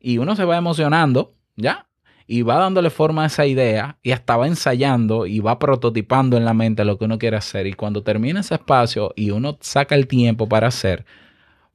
y 0.00 0.18
uno 0.18 0.34
se 0.34 0.44
va 0.44 0.56
emocionando, 0.56 1.36
¿ya? 1.54 1.86
Y 2.26 2.42
va 2.42 2.56
dándole 2.56 2.90
forma 2.90 3.24
a 3.24 3.26
esa 3.26 3.46
idea 3.46 3.98
y 4.02 4.12
hasta 4.12 4.36
va 4.36 4.46
ensayando 4.46 5.26
y 5.26 5.40
va 5.40 5.58
prototipando 5.58 6.36
en 6.36 6.44
la 6.44 6.54
mente 6.54 6.84
lo 6.84 6.98
que 6.98 7.04
uno 7.04 7.18
quiere 7.18 7.36
hacer. 7.36 7.66
Y 7.66 7.72
cuando 7.72 8.02
termina 8.02 8.40
ese 8.40 8.54
espacio 8.54 9.12
y 9.16 9.30
uno 9.30 9.58
saca 9.60 9.94
el 9.94 10.06
tiempo 10.06 10.48
para 10.48 10.68
hacer, 10.68 11.04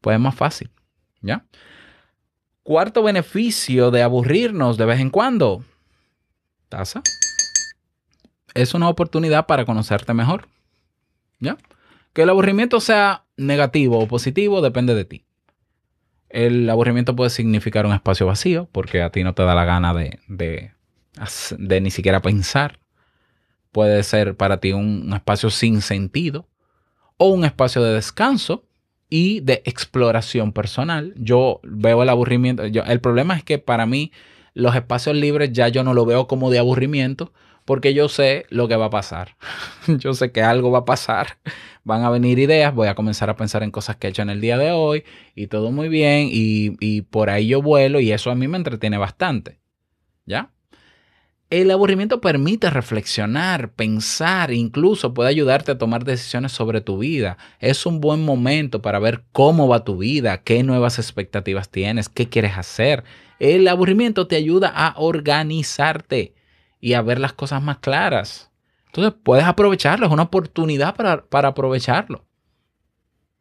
pues 0.02 0.16
es 0.16 0.22
más 0.22 0.36
fácil, 0.36 0.70
¿ya? 1.22 1.46
Cuarto 2.64 3.04
beneficio 3.04 3.92
de 3.92 4.04
aburrirnos 4.04 4.78
de 4.78 4.86
vez 4.86 5.00
en 5.00 5.10
cuando. 5.10 5.64
taza. 6.70 7.02
Es 8.54 8.74
una 8.74 8.90
oportunidad 8.90 9.46
para 9.46 9.66
conocerte 9.66 10.14
mejor. 10.14 10.48
¿Ya? 11.40 11.58
Que 12.14 12.24
el 12.24 12.30
aburrimiento 12.30 12.80
sea 12.80 13.26
negativo 13.38 14.00
o 14.00 14.08
positivo 14.08 14.62
depende 14.62 14.96
de 14.96 15.06
ti. 15.06 15.27
El 16.30 16.70
aburrimiento 16.70 17.16
puede 17.16 17.30
significar 17.30 17.86
un 17.86 17.94
espacio 17.94 18.26
vacío 18.26 18.68
porque 18.72 19.02
a 19.02 19.12
ti 19.12 19.24
no 19.24 19.34
te 19.34 19.44
da 19.44 19.56
la 19.56 19.66
gana 19.66 19.94
de, 19.94 20.20
de, 20.28 21.82
ni 21.82 21.92
siquiera 21.92 22.22
pensar. 22.22 22.80
Puede 23.72 24.04
ser 24.04 24.36
para 24.36 24.60
ti 24.60 24.74
un, 24.74 25.14
espacio 25.14 25.50
sin 25.50 25.82
sentido 25.82 26.48
o 27.18 27.30
un 27.30 27.46
espacio 27.46 27.82
de 27.82 27.94
descanso 27.94 28.66
y 29.10 29.40
de 29.42 29.62
exploración 29.66 30.52
personal. 30.52 31.14
Yo 31.18 31.60
veo 31.64 32.04
el 32.04 32.10
aburrimiento. 32.10 32.64
el 32.64 33.00
problema 33.00 33.36
es 33.36 33.44
que 33.44 33.58
para 33.58 33.86
mí 33.86 34.12
los 34.54 34.76
espacios 34.76 35.16
libres 35.16 35.52
ya 35.54 35.68
yo 35.68 35.84
no 35.84 35.94
lo 35.94 36.06
veo 36.06 36.28
como 36.28 36.50
de 36.50 36.60
aburrimiento 36.60 37.32
porque 37.68 37.94
yo 37.94 38.08
sé 38.08 38.46
lo 38.50 38.70
que 38.70 38.78
va 38.78 38.86
a 38.86 38.90
pasar. 38.90 39.36
yo 40.00 40.14
sé 40.14 40.32
que 40.32 40.42
algo 40.42 40.72
va 40.72 40.80
a 40.80 40.86
pasar. 40.86 41.38
Van 41.84 42.02
a 42.06 42.10
venir 42.10 42.40
ideas, 42.40 42.74
voy 42.74 42.88
a 42.88 42.96
comenzar 42.96 43.30
a 43.30 43.36
pensar 43.36 43.62
en 43.62 43.72
cosas 43.72 43.98
que 43.98 44.08
he 44.08 44.10
hecho 44.10 44.22
en 44.22 44.30
el 44.30 44.40
día 44.40 44.58
de 44.58 44.72
hoy 44.72 45.04
y 45.36 45.48
todo 45.48 45.70
muy 45.70 45.90
bien 45.90 46.30
y, 46.32 46.78
y 46.80 47.02
por 47.02 47.30
ahí 47.30 47.48
yo 47.48 47.62
vuelo 47.62 48.00
y 48.00 48.14
eso 48.14 48.32
a 48.32 48.36
mí 48.36 48.48
me 48.48 48.56
entretiene 48.56 48.98
bastante. 48.98 49.60
¿Ya? 50.26 50.52
El 51.50 51.70
aburrimiento 51.70 52.22
permite 52.22 52.70
reflexionar, 52.70 53.74
pensar, 53.74 54.54
incluso 54.54 55.14
puede 55.14 55.30
ayudarte 55.30 55.74
a 55.74 55.78
tomar 55.78 56.06
decisiones 56.06 56.54
sobre 56.54 56.80
tu 56.80 57.00
vida. 57.00 57.38
Es 57.60 57.86
un 57.86 58.00
buen 58.00 58.24
momento 58.24 58.82
para 58.82 59.00
ver 59.00 59.26
cómo 59.34 59.68
va 59.68 59.84
tu 59.84 59.98
vida, 59.98 60.42
qué 60.42 60.64
nuevas 60.64 61.00
expectativas 61.00 61.70
tienes, 61.70 62.08
qué 62.08 62.30
quieres 62.30 62.58
hacer. 62.58 63.04
El 63.40 63.68
aburrimiento 63.68 64.26
te 64.28 64.38
ayuda 64.38 64.70
a 64.70 64.94
organizarte 64.98 66.37
y 66.80 66.94
a 66.94 67.02
ver 67.02 67.20
las 67.20 67.34
cosas 67.34 67.62
más 67.62 67.80
claras. 67.80 68.52
Entonces 68.88 69.14
puedes 69.24 69.46
aprovecharlo, 69.46 70.06
es 70.06 70.12
una 70.12 70.24
oportunidad 70.24 70.96
para, 70.96 71.26
para 71.26 71.50
aprovecharlo. 71.50 72.26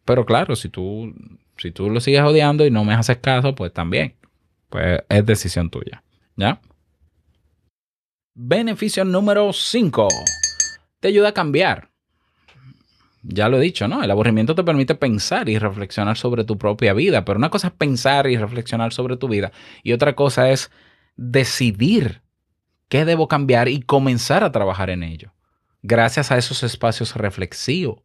Pero 0.04 0.24
claro, 0.24 0.54
si 0.56 0.68
tú, 0.68 1.14
si 1.56 1.70
tú 1.70 1.90
lo 1.90 2.00
sigues 2.00 2.22
odiando 2.22 2.64
y 2.66 2.70
no 2.70 2.84
me 2.84 2.94
haces 2.94 3.18
caso, 3.18 3.54
pues 3.54 3.72
también. 3.72 4.14
Pues 4.68 5.00
es 5.08 5.26
decisión 5.26 5.70
tuya. 5.70 6.02
¿Ya? 6.36 6.60
Beneficio 8.34 9.04
número 9.04 9.52
5. 9.52 10.08
Te 11.00 11.08
ayuda 11.08 11.28
a 11.28 11.32
cambiar. 11.32 11.90
Ya 13.22 13.48
lo 13.48 13.56
he 13.56 13.60
dicho, 13.60 13.88
¿no? 13.88 14.04
El 14.04 14.10
aburrimiento 14.10 14.54
te 14.54 14.62
permite 14.62 14.94
pensar 14.94 15.48
y 15.48 15.58
reflexionar 15.58 16.16
sobre 16.16 16.44
tu 16.44 16.58
propia 16.58 16.92
vida, 16.92 17.24
pero 17.24 17.38
una 17.38 17.50
cosa 17.50 17.68
es 17.68 17.72
pensar 17.72 18.28
y 18.28 18.36
reflexionar 18.36 18.92
sobre 18.92 19.16
tu 19.16 19.26
vida 19.26 19.50
y 19.82 19.92
otra 19.92 20.14
cosa 20.14 20.50
es 20.50 20.70
decidir 21.16 22.22
qué 22.88 23.04
debo 23.04 23.28
cambiar 23.28 23.68
y 23.68 23.80
comenzar 23.80 24.44
a 24.44 24.52
trabajar 24.52 24.90
en 24.90 25.02
ello, 25.02 25.32
gracias 25.82 26.30
a 26.30 26.38
esos 26.38 26.62
espacios 26.62 27.14
reflexivos. 27.16 28.02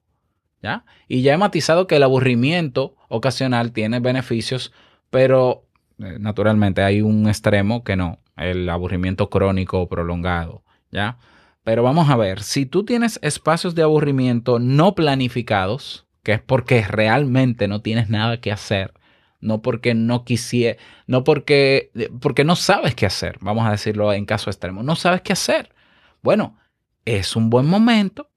¿Ya? 0.63 0.85
Y 1.07 1.23
ya 1.23 1.33
he 1.33 1.37
matizado 1.37 1.87
que 1.87 1.95
el 1.95 2.03
aburrimiento 2.03 2.95
ocasional 3.09 3.71
tiene 3.71 3.99
beneficios, 3.99 4.71
pero 5.09 5.65
eh, 5.97 6.17
naturalmente 6.19 6.83
hay 6.83 7.01
un 7.01 7.27
extremo 7.27 7.83
que 7.83 7.95
no, 7.95 8.19
el 8.37 8.69
aburrimiento 8.69 9.31
crónico 9.31 9.81
o 9.81 9.89
prolongado, 9.89 10.63
¿ya? 10.91 11.17
Pero 11.63 11.83
vamos 11.83 12.09
a 12.09 12.15
ver, 12.15 12.41
si 12.41 12.65
tú 12.65 12.83
tienes 12.85 13.19
espacios 13.21 13.75
de 13.75 13.83
aburrimiento 13.83 14.59
no 14.59 14.95
planificados, 14.95 16.07
que 16.23 16.33
es 16.33 16.41
porque 16.41 16.83
realmente 16.83 17.67
no 17.67 17.81
tienes 17.81 18.09
nada 18.09 18.39
que 18.39 18.51
hacer, 18.51 18.93
no 19.41 19.61
porque 19.61 19.93
no 19.93 20.23
quisiera, 20.23 20.79
no 21.07 21.23
porque, 21.23 21.91
porque 22.21 22.43
no 22.43 22.55
sabes 22.55 22.95
qué 22.95 23.05
hacer, 23.05 23.37
vamos 23.41 23.67
a 23.67 23.71
decirlo 23.71 24.13
en 24.13 24.25
caso 24.25 24.49
extremo, 24.49 24.83
no 24.83 24.95
sabes 24.95 25.21
qué 25.21 25.33
hacer. 25.33 25.73
Bueno, 26.21 26.57
es 27.05 27.35
un 27.35 27.49
buen 27.49 27.65
momento 27.65 28.29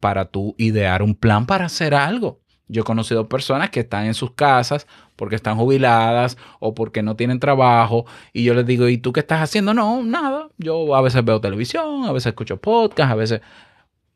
para 0.00 0.26
tú 0.26 0.54
idear 0.58 1.02
un 1.02 1.14
plan 1.14 1.46
para 1.46 1.66
hacer 1.66 1.94
algo. 1.94 2.40
Yo 2.68 2.82
he 2.82 2.84
conocido 2.84 3.28
personas 3.28 3.70
que 3.70 3.80
están 3.80 4.06
en 4.06 4.14
sus 4.14 4.32
casas 4.32 4.86
porque 5.16 5.36
están 5.36 5.58
jubiladas 5.58 6.38
o 6.58 6.74
porque 6.74 7.02
no 7.02 7.16
tienen 7.16 7.38
trabajo 7.38 8.06
y 8.32 8.44
yo 8.44 8.54
les 8.54 8.64
digo, 8.64 8.88
¿y 8.88 8.98
tú 8.98 9.12
qué 9.12 9.20
estás 9.20 9.42
haciendo? 9.42 9.74
No, 9.74 10.02
nada. 10.02 10.48
Yo 10.56 10.94
a 10.96 11.02
veces 11.02 11.24
veo 11.24 11.40
televisión, 11.40 12.04
a 12.04 12.12
veces 12.12 12.28
escucho 12.28 12.60
podcast, 12.60 13.12
a 13.12 13.14
veces... 13.14 13.40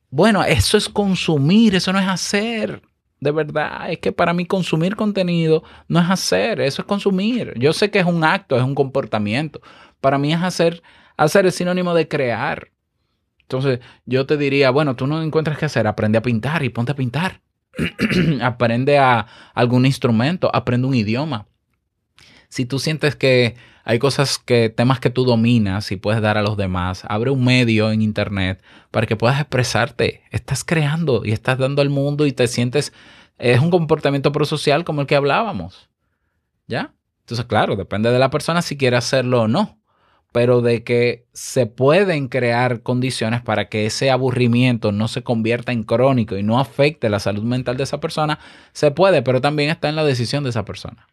Bueno, 0.08 0.42
eso 0.42 0.78
es 0.78 0.88
consumir, 0.88 1.74
eso 1.74 1.92
no 1.92 1.98
es 1.98 2.08
hacer. 2.08 2.80
De 3.20 3.30
verdad, 3.30 3.90
es 3.90 3.98
que 3.98 4.12
para 4.12 4.34
mí 4.34 4.44
consumir 4.44 4.94
contenido 4.94 5.62
no 5.88 6.00
es 6.00 6.10
hacer, 6.10 6.60
eso 6.60 6.82
es 6.82 6.88
consumir. 6.88 7.54
Yo 7.56 7.72
sé 7.72 7.90
que 7.90 7.98
es 7.98 8.06
un 8.06 8.24
acto, 8.24 8.56
es 8.56 8.62
un 8.62 8.74
comportamiento. 8.74 9.60
Para 10.00 10.18
mí 10.18 10.32
es 10.32 10.42
hacer, 10.42 10.82
hacer 11.16 11.46
es 11.46 11.54
sinónimo 11.54 11.94
de 11.94 12.08
crear. 12.08 12.68
Entonces, 13.40 13.80
yo 14.04 14.26
te 14.26 14.36
diría, 14.36 14.70
bueno, 14.70 14.96
tú 14.96 15.06
no 15.06 15.22
encuentras 15.22 15.56
qué 15.56 15.64
hacer, 15.64 15.86
aprende 15.86 16.18
a 16.18 16.22
pintar 16.22 16.62
y 16.62 16.68
ponte 16.68 16.92
a 16.92 16.96
pintar. 16.96 17.40
aprende 18.42 18.98
a 18.98 19.26
algún 19.54 19.86
instrumento, 19.86 20.50
aprende 20.54 20.86
un 20.86 20.94
idioma. 20.94 21.46
Si 22.48 22.66
tú 22.66 22.78
sientes 22.78 23.16
que 23.16 23.56
hay 23.86 24.00
cosas 24.00 24.38
que, 24.38 24.68
temas 24.68 24.98
que 24.98 25.10
tú 25.10 25.24
dominas 25.24 25.92
y 25.92 25.96
puedes 25.96 26.20
dar 26.20 26.36
a 26.36 26.42
los 26.42 26.56
demás, 26.56 27.04
abre 27.08 27.30
un 27.30 27.44
medio 27.44 27.92
en 27.92 28.02
internet 28.02 28.60
para 28.90 29.06
que 29.06 29.14
puedas 29.14 29.40
expresarte. 29.40 30.22
Estás 30.32 30.64
creando 30.64 31.24
y 31.24 31.30
estás 31.30 31.56
dando 31.56 31.82
al 31.82 31.88
mundo 31.88 32.26
y 32.26 32.32
te 32.32 32.48
sientes, 32.48 32.92
es 33.38 33.60
un 33.60 33.70
comportamiento 33.70 34.32
prosocial 34.32 34.84
como 34.84 35.02
el 35.02 35.06
que 35.06 35.14
hablábamos. 35.14 35.88
¿Ya? 36.66 36.94
Entonces, 37.20 37.46
claro, 37.46 37.76
depende 37.76 38.10
de 38.10 38.18
la 38.18 38.28
persona 38.28 38.60
si 38.60 38.76
quiere 38.76 38.96
hacerlo 38.96 39.42
o 39.42 39.48
no 39.48 39.78
pero 40.32 40.60
de 40.60 40.84
que 40.84 41.24
se 41.32 41.64
pueden 41.64 42.28
crear 42.28 42.82
condiciones 42.82 43.40
para 43.40 43.70
que 43.70 43.86
ese 43.86 44.10
aburrimiento 44.10 44.92
no 44.92 45.08
se 45.08 45.22
convierta 45.22 45.72
en 45.72 45.82
crónico 45.82 46.36
y 46.36 46.42
no 46.42 46.60
afecte 46.60 47.08
la 47.08 47.20
salud 47.20 47.42
mental 47.42 47.78
de 47.78 47.84
esa 47.84 48.00
persona, 48.00 48.38
se 48.74 48.90
puede, 48.90 49.22
pero 49.22 49.40
también 49.40 49.70
está 49.70 49.88
en 49.88 49.96
la 49.96 50.04
decisión 50.04 50.44
de 50.44 50.50
esa 50.50 50.66
persona. 50.66 51.06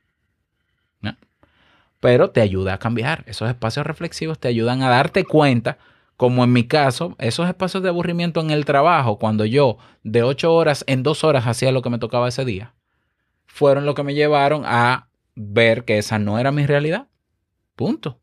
Pero 2.03 2.31
te 2.31 2.41
ayuda 2.41 2.73
a 2.73 2.79
cambiar. 2.79 3.23
Esos 3.27 3.47
espacios 3.47 3.87
reflexivos 3.87 4.37
te 4.37 4.49
ayudan 4.49 4.81
a 4.81 4.89
darte 4.89 5.23
cuenta, 5.23 5.77
como 6.17 6.43
en 6.43 6.51
mi 6.51 6.67
caso, 6.67 7.15
esos 7.17 7.47
espacios 7.47 7.81
de 7.81 7.87
aburrimiento 7.87 8.41
en 8.41 8.51
el 8.51 8.65
trabajo, 8.65 9.17
cuando 9.17 9.45
yo 9.45 9.77
de 10.03 10.21
ocho 10.21 10.53
horas 10.53 10.83
en 10.87 11.01
dos 11.01 11.23
horas 11.23 11.47
hacía 11.47 11.71
lo 11.71 11.81
que 11.81 11.89
me 11.89 11.99
tocaba 11.99 12.27
ese 12.27 12.43
día, 12.43 12.73
fueron 13.45 13.85
lo 13.85 13.95
que 13.95 14.03
me 14.03 14.15
llevaron 14.15 14.63
a 14.65 15.11
ver 15.35 15.85
que 15.85 15.97
esa 15.97 16.19
no 16.19 16.39
era 16.39 16.51
mi 16.51 16.65
realidad. 16.65 17.07
Punto. 17.77 18.19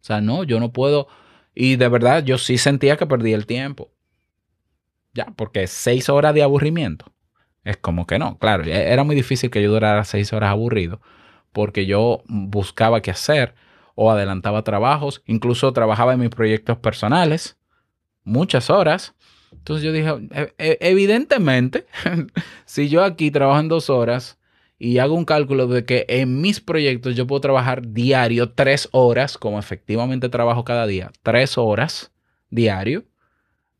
O 0.00 0.04
sea, 0.04 0.20
no, 0.20 0.42
yo 0.42 0.58
no 0.58 0.72
puedo. 0.72 1.06
Y 1.54 1.76
de 1.76 1.88
verdad, 1.88 2.24
yo 2.24 2.38
sí 2.38 2.58
sentía 2.58 2.96
que 2.96 3.06
perdí 3.06 3.34
el 3.34 3.46
tiempo. 3.46 3.92
Ya, 5.14 5.26
porque 5.36 5.68
seis 5.68 6.08
horas 6.08 6.34
de 6.34 6.42
aburrimiento. 6.42 7.12
Es 7.62 7.76
como 7.76 8.04
que 8.04 8.18
no. 8.18 8.36
Claro, 8.38 8.64
era 8.64 9.04
muy 9.04 9.14
difícil 9.14 9.48
que 9.48 9.62
yo 9.62 9.70
durara 9.70 10.02
seis 10.02 10.32
horas 10.32 10.50
aburrido. 10.50 11.00
Porque 11.52 11.86
yo 11.86 12.22
buscaba 12.26 13.00
qué 13.02 13.10
hacer 13.10 13.54
o 13.94 14.10
adelantaba 14.10 14.62
trabajos. 14.64 15.22
Incluso 15.26 15.72
trabajaba 15.72 16.14
en 16.14 16.20
mis 16.20 16.30
proyectos 16.30 16.78
personales. 16.78 17.58
Muchas 18.24 18.70
horas. 18.70 19.14
Entonces 19.52 19.84
yo 19.84 19.92
dije, 19.92 20.10
"E- 20.32 20.54
e- 20.58 20.78
evidentemente, 20.80 21.86
si 22.64 22.88
yo 22.88 23.04
aquí 23.04 23.30
trabajo 23.30 23.60
en 23.60 23.68
dos 23.68 23.90
horas 23.90 24.38
y 24.78 24.98
hago 24.98 25.14
un 25.14 25.24
cálculo 25.24 25.66
de 25.66 25.84
que 25.84 26.06
en 26.08 26.40
mis 26.40 26.60
proyectos 26.60 27.14
yo 27.14 27.26
puedo 27.26 27.40
trabajar 27.40 27.86
diario 27.92 28.50
tres 28.52 28.88
horas, 28.92 29.36
como 29.38 29.58
efectivamente 29.58 30.28
trabajo 30.28 30.64
cada 30.64 30.86
día, 30.86 31.10
tres 31.22 31.58
horas 31.58 32.12
diario, 32.50 33.04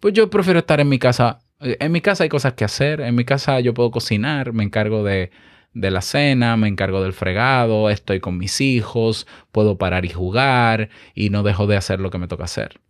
pues 0.01 0.15
yo 0.15 0.29
prefiero 0.31 0.59
estar 0.61 0.81
en 0.81 0.89
mi 0.89 0.99
casa. 0.99 1.41
Eh, 1.61 1.77
En 1.81 1.91
mi 1.93 2.01
casa 2.01 2.25
hay 2.25 2.29
cosas 2.29 2.53
que 2.55 2.65
hacer, 2.65 3.01
en 3.01 3.15
mi 3.15 3.25
casa 3.25 3.59
yo 3.61 3.73
puedo 3.75 3.91
cocinar, 3.91 4.53
me 4.53 4.65
encargo 4.65 5.03
de, 5.05 5.31
de 5.75 5.91
la 5.91 6.03
cena, 6.03 6.57
me 6.57 6.69
encargo 6.69 7.03
del 7.03 7.13
fregado, 7.13 7.91
estoy 7.91 8.21
con 8.21 8.39
mis 8.39 8.61
hijos, 8.61 9.27
puedo 9.53 9.79
parar 9.79 10.05
y 10.05 10.11
jugar 10.11 10.91
y 11.15 11.31
no 11.31 11.43
dejo 11.43 11.67
de 11.67 11.77
hacer 11.77 12.01
lo 12.01 12.11
que 12.11 12.19
me 12.19 12.29
toca 12.29 12.45
hacer. 12.45 12.81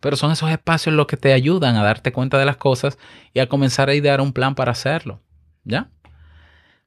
Pero 0.00 0.16
son 0.16 0.32
esos 0.32 0.50
espacios 0.50 0.94
los 0.94 1.06
que 1.06 1.16
te 1.16 1.32
ayudan 1.32 1.76
a 1.76 1.84
darte 1.84 2.12
cuenta 2.12 2.38
de 2.38 2.44
las 2.44 2.56
cosas 2.56 2.98
y 3.32 3.38
a 3.38 3.48
comenzar 3.48 3.88
a 3.88 3.94
idear 3.94 4.20
un 4.20 4.32
plan 4.32 4.56
para 4.56 4.72
hacerlo. 4.72 5.20
¿Ya? 5.64 5.90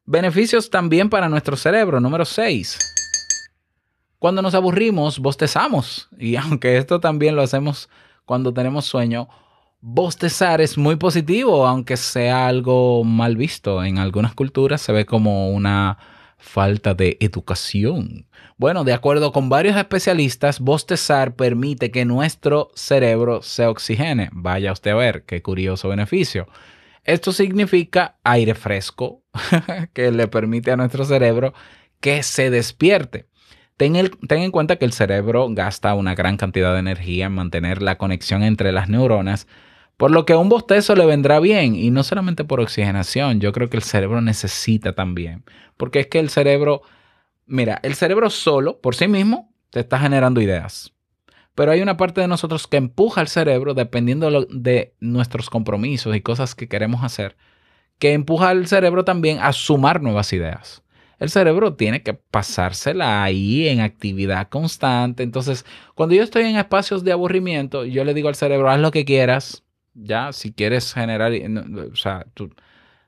Beneficios 0.05 0.69
también 0.69 1.09
para 1.09 1.29
nuestro 1.29 1.55
cerebro. 1.55 2.01
Número 2.01 2.25
6. 2.25 2.77
Cuando 4.19 4.41
nos 4.41 4.53
aburrimos, 4.53 5.19
bostezamos. 5.19 6.09
Y 6.19 6.35
aunque 6.35 6.77
esto 6.77 6.99
también 6.99 7.37
lo 7.37 7.41
hacemos 7.41 7.89
cuando 8.25 8.53
tenemos 8.53 8.85
sueño, 8.85 9.29
bostezar 9.87 10.61
es 10.61 10.79
muy 10.79 10.95
positivo, 10.95 11.67
aunque 11.67 11.95
sea 11.95 12.47
algo 12.47 13.03
mal 13.03 13.37
visto. 13.37 13.83
En 13.83 13.99
algunas 13.99 14.33
culturas 14.33 14.81
se 14.81 14.91
ve 14.91 15.05
como 15.05 15.51
una 15.51 15.99
falta 16.39 16.95
de 16.95 17.17
educación. 17.19 18.25
Bueno, 18.57 18.83
de 18.83 18.93
acuerdo 18.93 19.31
con 19.31 19.47
varios 19.47 19.77
especialistas, 19.77 20.59
bostezar 20.59 21.35
permite 21.35 21.91
que 21.91 22.03
nuestro 22.03 22.71
cerebro 22.73 23.43
se 23.43 23.67
oxigene. 23.67 24.29
Vaya 24.31 24.71
usted 24.71 24.89
a 24.89 24.95
ver, 24.95 25.23
qué 25.23 25.43
curioso 25.43 25.89
beneficio. 25.89 26.47
Esto 27.03 27.31
significa 27.31 28.17
aire 28.23 28.55
fresco 28.55 29.21
que 29.93 30.11
le 30.11 30.27
permite 30.27 30.71
a 30.71 30.77
nuestro 30.77 31.05
cerebro 31.05 31.53
que 31.99 32.23
se 32.23 32.49
despierte. 32.49 33.27
Ten, 33.77 33.95
en 33.95 34.51
cuenta 34.51 34.77
que 34.77 34.85
el 34.85 34.93
cerebro 34.93 35.47
gasta 35.51 35.93
una 35.93 36.15
gran 36.15 36.37
cantidad 36.37 36.73
de 36.73 36.79
energía 36.79 37.27
en 37.27 37.33
mantener 37.33 37.83
la 37.83 37.99
conexión 37.99 38.41
entre 38.41 38.71
las 38.71 38.89
neuronas, 38.89 39.47
por 39.97 40.11
lo 40.11 40.25
que 40.25 40.35
un 40.35 40.49
bostezo 40.49 40.95
le 40.95 41.05
vendrá 41.05 41.39
bien, 41.39 41.75
y 41.75 41.91
no 41.91 42.03
solamente 42.03 42.43
por 42.43 42.59
oxigenación, 42.59 43.39
yo 43.39 43.51
creo 43.51 43.69
que 43.69 43.77
el 43.77 43.83
cerebro 43.83 44.21
necesita 44.21 44.93
también, 44.93 45.43
porque 45.77 46.01
es 46.01 46.07
que 46.07 46.19
el 46.19 46.29
cerebro, 46.29 46.81
mira, 47.45 47.79
el 47.83 47.95
cerebro 47.95 48.29
solo, 48.29 48.79
por 48.81 48.95
sí 48.95 49.07
mismo, 49.07 49.53
te 49.69 49.81
está 49.81 49.99
generando 49.99 50.41
ideas. 50.41 50.93
Pero 51.55 51.71
hay 51.71 51.81
una 51.81 51.97
parte 51.97 52.21
de 52.21 52.27
nosotros 52.27 52.67
que 52.67 52.77
empuja 52.77 53.21
al 53.21 53.29
cerebro, 53.29 53.73
dependiendo 53.73 54.45
de 54.49 54.93
nuestros 54.99 55.49
compromisos 55.49 56.15
y 56.15 56.21
cosas 56.21 56.53
que 56.53 56.67
queremos 56.67 57.03
hacer, 57.03 57.37
que 57.97 58.13
empuja 58.13 58.49
al 58.49 58.67
cerebro 58.67 59.05
también 59.05 59.39
a 59.39 59.53
sumar 59.53 60.01
nuevas 60.01 60.33
ideas. 60.33 60.83
El 61.17 61.29
cerebro 61.29 61.75
tiene 61.75 62.03
que 62.03 62.13
pasársela 62.13 63.23
ahí 63.23 63.69
en 63.69 63.79
actividad 63.79 64.49
constante. 64.49 65.23
Entonces, 65.23 65.65
cuando 65.95 66.13
yo 66.15 66.23
estoy 66.23 66.43
en 66.43 66.57
espacios 66.57 67.05
de 67.05 67.13
aburrimiento, 67.13 67.85
yo 67.85 68.03
le 68.03 68.13
digo 68.13 68.27
al 68.27 68.35
cerebro, 68.35 68.69
haz 68.69 68.79
lo 68.79 68.91
que 68.91 69.05
quieras. 69.05 69.64
Ya, 69.95 70.33
si 70.33 70.51
quieres 70.51 70.93
generar, 70.93 71.31
no, 71.49 71.83
o 71.91 71.95
sea, 71.95 72.25
tú, 72.33 72.51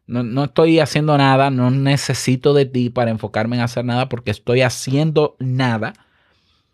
no, 0.08 0.24
no 0.24 0.46
estoy 0.46 0.80
haciendo 0.80 1.18
nada, 1.18 1.50
no 1.50 1.70
necesito 1.70 2.54
de 2.54 2.66
ti 2.66 2.90
para 2.90 3.12
enfocarme 3.12 3.58
en 3.58 3.62
hacer 3.62 3.84
nada 3.86 4.08
porque 4.10 4.32
estoy 4.32 4.62
haciendo 4.62 5.36
nada. 5.40 5.94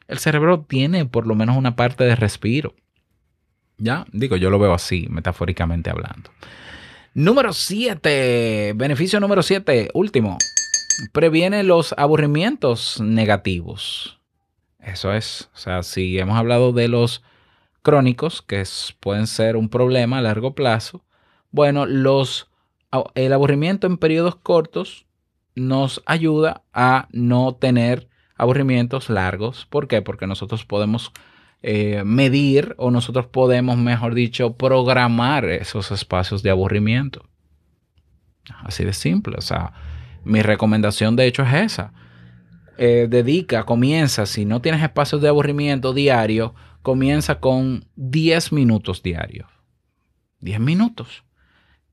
El 0.08 0.20
cerebro 0.20 0.62
tiene 0.62 1.06
por 1.06 1.26
lo 1.26 1.34
menos 1.34 1.58
una 1.58 1.76
parte 1.76 2.04
de 2.04 2.16
respiro. 2.16 2.76
Ya, 3.78 4.06
digo, 4.12 4.38
yo 4.38 4.52
lo 4.52 4.60
veo 4.60 4.74
así, 4.74 5.08
metafóricamente 5.10 5.90
hablando. 5.90 6.30
Número 7.16 7.54
7, 7.54 8.74
beneficio 8.76 9.20
número 9.20 9.42
7, 9.42 9.90
último. 9.94 10.38
Previene 11.12 11.64
los 11.64 11.94
aburrimientos 11.98 13.02
negativos. 13.02 14.20
Eso 14.80 15.14
es, 15.14 15.50
o 15.54 15.58
sea, 15.58 15.82
si 15.82 16.20
hemos 16.20 16.38
hablado 16.38 16.72
de 16.72 16.88
los 16.88 17.24
crónicos, 17.84 18.42
que 18.42 18.64
pueden 19.00 19.28
ser 19.28 19.56
un 19.56 19.70
problema 19.70 20.18
a 20.18 20.22
largo 20.22 20.56
plazo, 20.56 21.04
bueno, 21.52 21.86
los, 21.86 22.50
el 23.14 23.32
aburrimiento 23.32 23.86
en 23.86 23.98
periodos 23.98 24.36
cortos 24.36 25.06
nos 25.56 26.02
ayuda 26.08 26.64
a 26.74 27.08
no 27.12 27.54
tener 27.54 28.10
aburrimientos 28.36 29.10
largos. 29.10 29.68
¿Por 29.70 29.88
qué? 29.88 30.02
Porque 30.02 30.26
nosotros 30.26 30.66
podemos 30.66 31.12
eh, 31.62 32.04
medir 32.06 32.74
o 32.78 32.90
nosotros 32.90 33.28
podemos, 33.28 33.78
mejor 33.78 34.16
dicho, 34.16 34.54
programar 34.58 35.46
esos 35.46 35.92
espacios 35.92 36.42
de 36.42 36.50
aburrimiento. 36.50 37.24
Así 38.64 38.84
de 38.84 38.94
simple. 38.94 39.36
O 39.38 39.42
sea, 39.42 39.74
mi 40.24 40.42
recomendación 40.42 41.16
de 41.16 41.28
hecho 41.28 41.44
es 41.44 41.54
esa. 41.54 41.94
Eh, 42.78 43.08
dedica, 43.10 43.64
comienza, 43.64 44.26
si 44.26 44.46
no 44.46 44.62
tienes 44.62 44.82
espacios 44.82 45.22
de 45.22 45.28
aburrimiento 45.28 45.94
diario, 45.94 46.56
comienza 46.82 47.40
con 47.40 47.86
10 47.96 48.52
minutos 48.52 49.04
diarios. 49.04 49.50
10 50.40 50.60
minutos. 50.60 51.24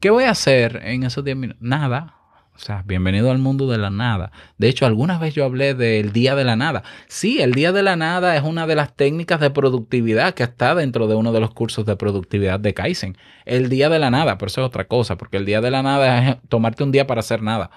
¿Qué 0.01 0.11
voy 0.11 0.25
a 0.25 0.31
hacer 0.31 0.81
en 0.85 1.05
esos 1.05 1.25
10 1.25 1.37
minutos? 1.37 1.63
Nada. 1.63 2.17
O 2.61 2.63
sea, 2.63 2.83
bienvenido 2.87 3.31
al 3.31 3.39
mundo 3.39 3.69
de 3.69 3.79
la 3.79 3.89
nada. 3.89 4.33
De 4.59 4.69
hecho, 4.69 4.85
alguna 4.85 5.19
vez 5.19 5.35
yo 5.35 5.47
hablé 5.47 5.73
del 5.73 6.13
día 6.13 6.35
de 6.35 6.45
la 6.45 6.57
nada. 6.57 6.83
Sí, 7.09 7.41
el 7.41 7.53
día 7.53 7.73
de 7.73 7.83
la 7.83 7.97
nada 7.97 8.37
es 8.37 8.43
una 8.43 8.67
de 8.67 8.75
las 8.75 8.95
técnicas 8.95 9.41
de 9.41 9.49
productividad 9.49 10.35
que 10.35 10.43
está 10.43 10.75
dentro 10.75 11.07
de 11.07 11.15
uno 11.15 11.33
de 11.33 11.41
los 11.41 11.53
cursos 11.53 11.87
de 11.87 11.97
productividad 11.97 12.61
de 12.61 12.75
Kaizen. 12.75 13.17
El 13.47 13.71
día 13.71 13.89
de 13.89 13.99
la 13.99 14.11
nada, 14.11 14.37
pero 14.37 14.49
eso 14.49 14.61
es 14.61 14.67
otra 14.67 14.89
cosa, 14.89 15.17
porque 15.17 15.39
el 15.39 15.47
día 15.47 15.63
de 15.63 15.71
la 15.71 15.83
nada 15.83 16.29
es 16.29 16.37
tomarte 16.51 16.83
un 16.85 16.93
día 16.93 17.07
para 17.07 17.21
hacer 17.21 17.41
nada. 17.43 17.71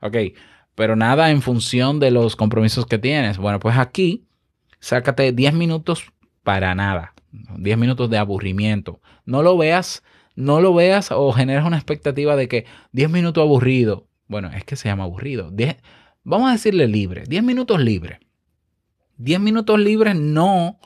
Ok, 0.00 0.16
pero 0.74 0.96
nada 0.96 1.30
en 1.30 1.42
función 1.42 2.00
de 2.00 2.10
los 2.10 2.36
compromisos 2.36 2.86
que 2.86 2.98
tienes. 2.98 3.38
Bueno, 3.38 3.60
pues 3.60 3.76
aquí, 3.76 4.24
sácate 4.78 5.32
10 5.32 5.54
minutos 5.54 6.12
para 6.42 6.74
nada. 6.74 7.14
10 7.32 7.78
minutos 7.78 8.10
de 8.10 8.18
aburrimiento. 8.18 9.00
No 9.24 9.42
lo 9.42 9.56
veas, 9.56 10.02
no 10.34 10.60
lo 10.60 10.74
veas 10.74 11.10
o 11.12 11.32
generes 11.32 11.64
una 11.64 11.76
expectativa 11.76 12.36
de 12.36 12.48
que 12.48 12.66
10 12.92 13.10
minutos 13.10 13.42
aburrido. 13.42 14.06
Bueno, 14.26 14.50
es 14.54 14.64
que 14.64 14.76
se 14.76 14.88
llama 14.88 15.04
aburrido. 15.04 15.50
10 15.50 15.76
vamos 16.24 16.48
a 16.48 16.52
decirle 16.52 16.86
libre. 16.86 17.24
10 17.26 17.42
minutos 17.42 17.80
libre. 17.80 18.20
10 19.18 19.40
minutos 19.40 19.78
libres 19.78 20.16
no 20.16 20.78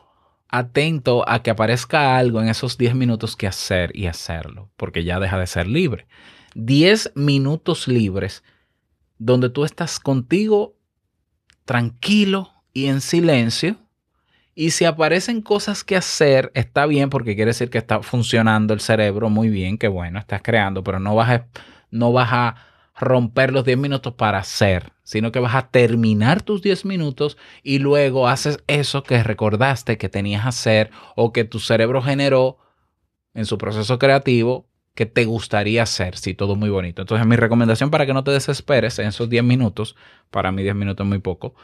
atento 0.48 1.28
a 1.28 1.42
que 1.42 1.50
aparezca 1.50 2.16
algo 2.16 2.40
en 2.40 2.48
esos 2.48 2.78
10 2.78 2.94
minutos 2.94 3.36
que 3.36 3.46
hacer 3.46 3.90
y 3.94 4.06
hacerlo, 4.06 4.70
porque 4.76 5.04
ya 5.04 5.18
deja 5.20 5.38
de 5.38 5.46
ser 5.46 5.66
libre. 5.66 6.06
10 6.54 7.12
minutos 7.16 7.88
libres 7.88 8.44
donde 9.24 9.48
tú 9.48 9.64
estás 9.64 9.98
contigo 9.98 10.76
tranquilo 11.64 12.52
y 12.74 12.87
en 12.87 13.00
silencio. 13.00 13.76
Y 14.54 14.72
si 14.72 14.84
aparecen 14.84 15.40
cosas 15.40 15.82
que 15.82 15.96
hacer, 15.96 16.52
está 16.54 16.84
bien 16.84 17.08
porque 17.08 17.34
quiere 17.34 17.50
decir 17.50 17.70
que 17.70 17.78
está 17.78 18.02
funcionando 18.02 18.74
el 18.74 18.80
cerebro 18.80 19.30
muy 19.30 19.48
bien, 19.48 19.78
que 19.78 19.88
bueno, 19.88 20.18
estás 20.18 20.42
creando, 20.42 20.84
pero 20.84 21.00
no 21.00 21.14
vas 21.14 21.30
a, 21.30 21.46
no 21.90 22.12
vas 22.12 22.28
a 22.32 22.56
romper 22.94 23.50
los 23.50 23.64
10 23.64 23.78
minutos 23.78 24.12
para 24.12 24.38
hacer, 24.38 24.92
sino 25.04 25.32
que 25.32 25.40
vas 25.40 25.54
a 25.54 25.68
terminar 25.68 26.42
tus 26.42 26.60
10 26.60 26.84
minutos 26.84 27.38
y 27.62 27.78
luego 27.78 28.28
haces 28.28 28.62
eso 28.66 29.02
que 29.04 29.22
recordaste 29.22 29.96
que 29.96 30.10
tenías 30.10 30.42
que 30.42 30.48
hacer 30.50 30.90
o 31.16 31.32
que 31.32 31.44
tu 31.44 31.60
cerebro 31.60 32.02
generó 32.02 32.58
en 33.32 33.46
su 33.46 33.56
proceso 33.56 33.98
creativo 33.98 34.68
que 34.94 35.07
te 35.07 35.24
gustaría 35.24 35.83
hacer, 35.83 36.16
sí, 36.16 36.35
todo 36.35 36.57
muy 36.57 36.70
bonito. 36.70 37.02
Entonces 37.02 37.26
mi 37.26 37.37
recomendación 37.37 37.90
para 37.90 38.07
que 38.07 38.14
no 38.14 38.24
te 38.24 38.30
desesperes 38.30 38.98
en 38.98 39.09
esos 39.09 39.28
10 39.28 39.42
minutos, 39.44 39.96
para 40.30 40.52
mí 40.52 40.62
10 40.62 40.74
minutos 40.76 41.04
es 41.04 41.09
muy 41.09 41.18
poco, 41.18 41.54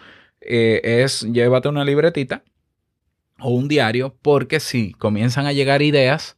eh, 0.41 0.81
es 1.05 1.23
llévate 1.23 1.69
una 1.69 1.85
libretita 1.85 2.43
o 3.39 3.51
un 3.51 3.69
diario, 3.69 4.17
porque 4.23 4.61
si 4.61 4.93
comienzan 4.93 5.47
a 5.47 5.53
llegar 5.53 5.83
ideas 5.83 6.37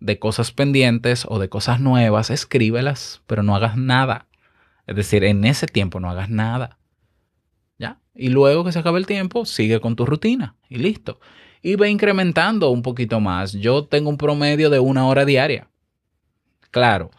de 0.00 0.18
cosas 0.18 0.52
pendientes 0.52 1.26
o 1.28 1.38
de 1.38 1.48
cosas 1.48 1.80
nuevas, 1.80 2.30
escríbelas, 2.30 3.22
pero 3.26 3.42
no 3.42 3.56
hagas 3.56 3.76
nada. 3.76 4.26
Es 4.86 4.96
decir, 4.96 5.24
en 5.24 5.44
ese 5.44 5.66
tiempo 5.66 6.00
no 6.00 6.08
hagas 6.08 6.30
nada. 6.30 6.78
¿Ya? 7.78 8.00
Y 8.14 8.28
luego 8.28 8.64
que 8.64 8.72
se 8.72 8.78
acabe 8.78 8.98
el 8.98 9.06
tiempo, 9.06 9.44
sigue 9.44 9.80
con 9.80 9.96
tu 9.96 10.06
rutina 10.06 10.56
y 10.68 10.78
listo. 10.78 11.20
Y 11.62 11.74
ve 11.76 11.90
incrementando 11.90 12.70
un 12.70 12.82
poquito 12.82 13.20
más. 13.20 13.52
Yo 13.52 13.84
tengo 13.84 14.08
un 14.08 14.16
promedio 14.16 14.70
de 14.70 14.78
una 14.78 15.06
hora 15.06 15.24
diaria. 15.24 15.68
Claro, 16.70 17.10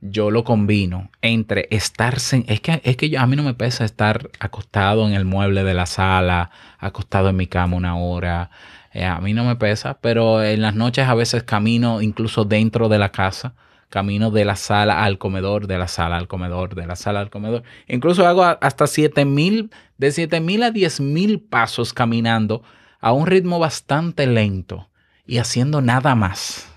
yo 0.00 0.30
lo 0.30 0.44
combino 0.44 1.10
entre 1.22 1.66
estar... 1.70 2.14
Es 2.16 2.60
que, 2.60 2.80
es 2.84 2.96
que 2.96 3.10
yo- 3.10 3.20
a 3.20 3.26
mí 3.26 3.36
no 3.36 3.42
me 3.42 3.54
pesa 3.54 3.84
estar 3.84 4.30
acostado 4.40 5.06
en 5.08 5.14
el 5.14 5.24
mueble 5.24 5.64
de 5.64 5.74
la 5.74 5.86
sala, 5.86 6.50
acostado 6.78 7.28
en 7.30 7.36
mi 7.36 7.46
cama 7.46 7.76
una 7.76 7.96
hora. 7.96 8.50
Eh, 8.92 9.04
a 9.04 9.20
mí 9.20 9.34
no 9.34 9.44
me 9.44 9.56
pesa, 9.56 9.98
pero 10.00 10.42
en 10.42 10.62
las 10.62 10.74
noches 10.74 11.08
a 11.08 11.14
veces 11.14 11.42
camino 11.44 12.02
incluso 12.02 12.44
dentro 12.44 12.88
de 12.88 12.98
la 12.98 13.10
casa. 13.12 13.54
Camino 13.88 14.30
de 14.32 14.44
la 14.44 14.56
sala 14.56 15.04
al 15.04 15.18
comedor, 15.18 15.66
de 15.68 15.78
la 15.78 15.86
sala 15.88 16.16
al 16.16 16.26
comedor, 16.28 16.74
de 16.74 16.86
la 16.86 16.96
sala 16.96 17.20
al 17.20 17.30
comedor. 17.30 17.62
Incluso 17.86 18.26
hago 18.26 18.42
hasta 18.44 18.86
7000, 18.88 19.70
de 19.98 20.10
7000 20.10 20.62
a 20.64 20.70
10000 20.72 21.40
pasos 21.40 21.92
caminando 21.92 22.62
a 23.00 23.12
un 23.12 23.26
ritmo 23.26 23.58
bastante 23.60 24.26
lento 24.26 24.90
y 25.26 25.38
haciendo 25.38 25.80
nada 25.80 26.14
más. 26.16 26.73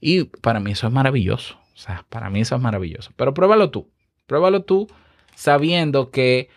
Y 0.00 0.24
para 0.24 0.60
mí 0.60 0.72
eso 0.72 0.86
es 0.86 0.92
maravilloso. 0.92 1.56
O 1.74 1.78
sea, 1.78 2.04
para 2.08 2.30
mí 2.30 2.40
eso 2.40 2.56
es 2.56 2.60
maravilloso. 2.60 3.10
Pero 3.16 3.34
pruébalo 3.34 3.70
tú. 3.70 3.88
Pruébalo 4.26 4.62
tú 4.62 4.88
sabiendo 5.34 6.10
que 6.10 6.48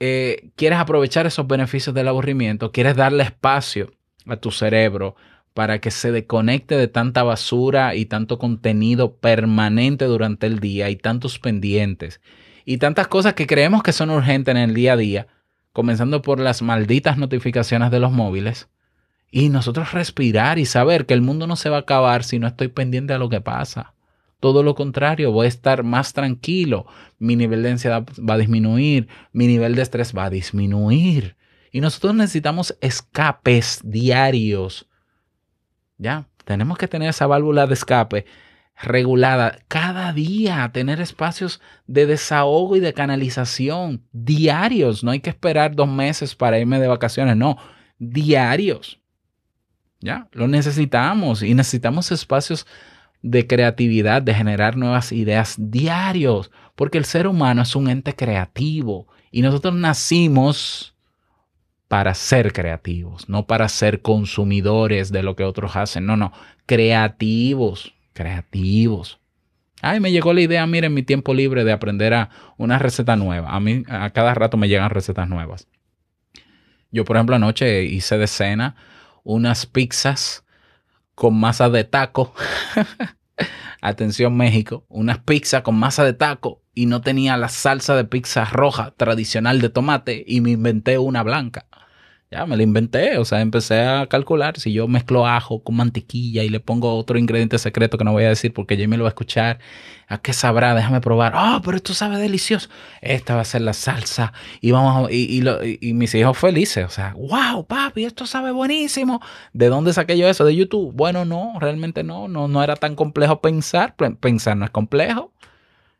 eh, 0.00 0.50
quieres 0.56 0.78
aprovechar 0.78 1.26
esos 1.26 1.46
beneficios 1.46 1.94
del 1.94 2.08
aburrimiento, 2.08 2.72
quieres 2.72 2.96
darle 2.96 3.22
espacio 3.22 3.92
a 4.26 4.36
tu 4.36 4.50
cerebro 4.50 5.14
para 5.54 5.78
que 5.78 5.92
se 5.92 6.10
desconecte 6.10 6.76
de 6.76 6.88
tanta 6.88 7.22
basura 7.22 7.94
y 7.94 8.06
tanto 8.06 8.38
contenido 8.38 9.16
permanente 9.16 10.06
durante 10.06 10.46
el 10.46 10.58
día 10.58 10.90
y 10.90 10.96
tantos 10.96 11.38
pendientes 11.38 12.20
y 12.64 12.78
tantas 12.78 13.06
cosas 13.06 13.34
que 13.34 13.46
creemos 13.46 13.82
que 13.82 13.92
son 13.92 14.10
urgentes 14.10 14.52
en 14.52 14.60
el 14.60 14.74
día 14.74 14.94
a 14.94 14.96
día, 14.96 15.26
comenzando 15.72 16.22
por 16.22 16.40
las 16.40 16.62
malditas 16.62 17.16
notificaciones 17.16 17.90
de 17.92 18.00
los 18.00 18.10
móviles 18.10 18.68
y 19.34 19.48
nosotros 19.48 19.90
respirar 19.90 20.60
y 20.60 20.64
saber 20.64 21.06
que 21.06 21.14
el 21.14 21.20
mundo 21.20 21.48
no 21.48 21.56
se 21.56 21.68
va 21.68 21.78
a 21.78 21.80
acabar 21.80 22.22
si 22.22 22.38
no 22.38 22.46
estoy 22.46 22.68
pendiente 22.68 23.14
a 23.14 23.18
lo 23.18 23.28
que 23.28 23.40
pasa. 23.40 23.92
Todo 24.38 24.62
lo 24.62 24.76
contrario, 24.76 25.32
voy 25.32 25.46
a 25.46 25.48
estar 25.48 25.82
más 25.82 26.12
tranquilo, 26.12 26.86
mi 27.18 27.34
nivel 27.34 27.64
de 27.64 27.72
ansiedad 27.72 28.06
va 28.16 28.34
a 28.34 28.38
disminuir, 28.38 29.08
mi 29.32 29.48
nivel 29.48 29.74
de 29.74 29.82
estrés 29.82 30.16
va 30.16 30.26
a 30.26 30.30
disminuir. 30.30 31.34
Y 31.72 31.80
nosotros 31.80 32.14
necesitamos 32.14 32.78
escapes 32.80 33.80
diarios. 33.82 34.86
Ya, 35.98 36.28
tenemos 36.44 36.78
que 36.78 36.86
tener 36.86 37.08
esa 37.08 37.26
válvula 37.26 37.66
de 37.66 37.74
escape 37.74 38.26
regulada 38.80 39.58
cada 39.66 40.12
día, 40.12 40.70
tener 40.72 41.00
espacios 41.00 41.60
de 41.88 42.06
desahogo 42.06 42.76
y 42.76 42.80
de 42.80 42.94
canalización 42.94 44.04
diarios. 44.12 45.02
No 45.02 45.10
hay 45.10 45.18
que 45.18 45.30
esperar 45.30 45.74
dos 45.74 45.88
meses 45.88 46.36
para 46.36 46.60
irme 46.60 46.78
de 46.78 46.86
vacaciones, 46.86 47.36
no, 47.36 47.56
diarios. 47.98 49.00
Ya, 50.04 50.28
lo 50.32 50.48
necesitamos 50.48 51.42
y 51.42 51.54
necesitamos 51.54 52.12
espacios 52.12 52.66
de 53.22 53.46
creatividad, 53.46 54.20
de 54.20 54.34
generar 54.34 54.76
nuevas 54.76 55.12
ideas 55.12 55.54
diarios, 55.56 56.50
porque 56.74 56.98
el 56.98 57.06
ser 57.06 57.26
humano 57.26 57.62
es 57.62 57.74
un 57.74 57.88
ente 57.88 58.14
creativo 58.14 59.08
y 59.30 59.40
nosotros 59.40 59.74
nacimos 59.74 60.94
para 61.88 62.12
ser 62.12 62.52
creativos, 62.52 63.30
no 63.30 63.46
para 63.46 63.66
ser 63.70 64.02
consumidores 64.02 65.10
de 65.10 65.22
lo 65.22 65.36
que 65.36 65.44
otros 65.44 65.74
hacen. 65.74 66.04
No, 66.04 66.18
no, 66.18 66.32
creativos, 66.66 67.94
creativos. 68.12 69.20
Ay, 69.80 70.00
me 70.00 70.12
llegó 70.12 70.34
la 70.34 70.42
idea, 70.42 70.66
miren, 70.66 70.90
en 70.90 70.94
mi 70.94 71.02
tiempo 71.02 71.32
libre 71.32 71.64
de 71.64 71.72
aprender 71.72 72.12
a 72.12 72.28
una 72.58 72.78
receta 72.78 73.16
nueva. 73.16 73.54
A 73.54 73.58
mí 73.58 73.84
a 73.88 74.10
cada 74.10 74.34
rato 74.34 74.58
me 74.58 74.68
llegan 74.68 74.90
recetas 74.90 75.30
nuevas. 75.30 75.66
Yo, 76.90 77.06
por 77.06 77.16
ejemplo, 77.16 77.36
anoche 77.36 77.84
hice 77.84 78.18
de 78.18 78.26
cena 78.26 78.76
unas 79.24 79.66
pizzas 79.66 80.44
con 81.14 81.38
masa 81.38 81.68
de 81.68 81.84
taco. 81.84 82.32
Atención 83.80 84.36
México, 84.36 84.86
unas 84.88 85.18
pizzas 85.18 85.62
con 85.62 85.76
masa 85.76 86.04
de 86.04 86.12
taco 86.12 86.62
y 86.74 86.86
no 86.86 87.00
tenía 87.00 87.36
la 87.36 87.48
salsa 87.48 87.96
de 87.96 88.04
pizza 88.04 88.44
roja 88.44 88.92
tradicional 88.96 89.60
de 89.60 89.68
tomate 89.68 90.24
y 90.26 90.40
me 90.40 90.50
inventé 90.50 90.98
una 90.98 91.22
blanca. 91.22 91.66
Ya 92.34 92.46
me 92.46 92.56
la 92.56 92.64
inventé, 92.64 93.16
o 93.18 93.24
sea, 93.24 93.40
empecé 93.40 93.80
a 93.82 94.08
calcular 94.08 94.58
si 94.58 94.72
yo 94.72 94.88
mezclo 94.88 95.24
ajo 95.24 95.62
con 95.62 95.76
mantequilla 95.76 96.42
y 96.42 96.48
le 96.48 96.58
pongo 96.58 96.96
otro 96.96 97.16
ingrediente 97.16 97.58
secreto 97.58 97.96
que 97.96 98.02
no 98.02 98.10
voy 98.10 98.24
a 98.24 98.28
decir 98.30 98.52
porque 98.52 98.76
Jamie 98.76 98.98
lo 98.98 99.04
va 99.04 99.08
a 99.10 99.14
escuchar. 99.14 99.60
¿A 100.08 100.18
qué 100.18 100.32
sabrá? 100.32 100.74
Déjame 100.74 101.00
probar. 101.00 101.32
Ah, 101.36 101.62
pero 101.64 101.76
esto 101.76 101.94
sabe 101.94 102.18
delicioso. 102.18 102.68
Esta 103.00 103.36
va 103.36 103.42
a 103.42 103.44
ser 103.44 103.60
la 103.62 103.72
salsa 103.72 104.32
y 104.60 104.72
vamos 104.72 105.02
lo- 105.02 105.64
y- 105.64 105.78
y 105.80 105.92
mis 105.94 106.12
hijos 106.16 106.36
felices, 106.36 106.84
o 106.84 106.90
sea, 106.90 107.14
wow, 107.16 107.64
papi, 107.66 108.04
esto 108.04 108.26
sabe 108.26 108.50
buenísimo. 108.50 109.20
¿De 109.52 109.68
dónde 109.68 109.92
saqué 109.92 110.18
yo 110.18 110.28
eso? 110.28 110.44
¿De 110.44 110.56
YouTube? 110.56 110.92
Bueno, 110.94 111.24
no, 111.24 111.52
realmente 111.60 112.02
no, 112.02 112.26
no, 112.26 112.48
no 112.48 112.62
era 112.64 112.74
tan 112.76 112.96
complejo 112.96 113.40
pensar. 113.40 113.94
Pe- 113.96 114.10
Pensar 114.10 114.56
no 114.56 114.64
es 114.64 114.70
complejo 114.72 115.32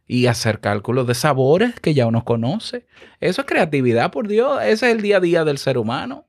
y 0.07 0.27
hacer 0.27 0.61
cálculos 0.61 1.07
de 1.07 1.15
sabores 1.15 1.81
que 1.81 1.95
ya 1.95 2.07
uno 2.07 2.25
conoce. 2.25 2.87
Eso 3.21 3.43
es 3.43 3.47
creatividad, 3.47 4.11
por 4.11 4.29
Dios. 4.29 4.61
Ese 4.63 4.91
es 4.91 4.97
el 4.97 5.03
día 5.03 5.17
a 5.17 5.21
día 5.21 5.45
del 5.45 5.59
ser 5.59 5.79
humano. 5.79 6.27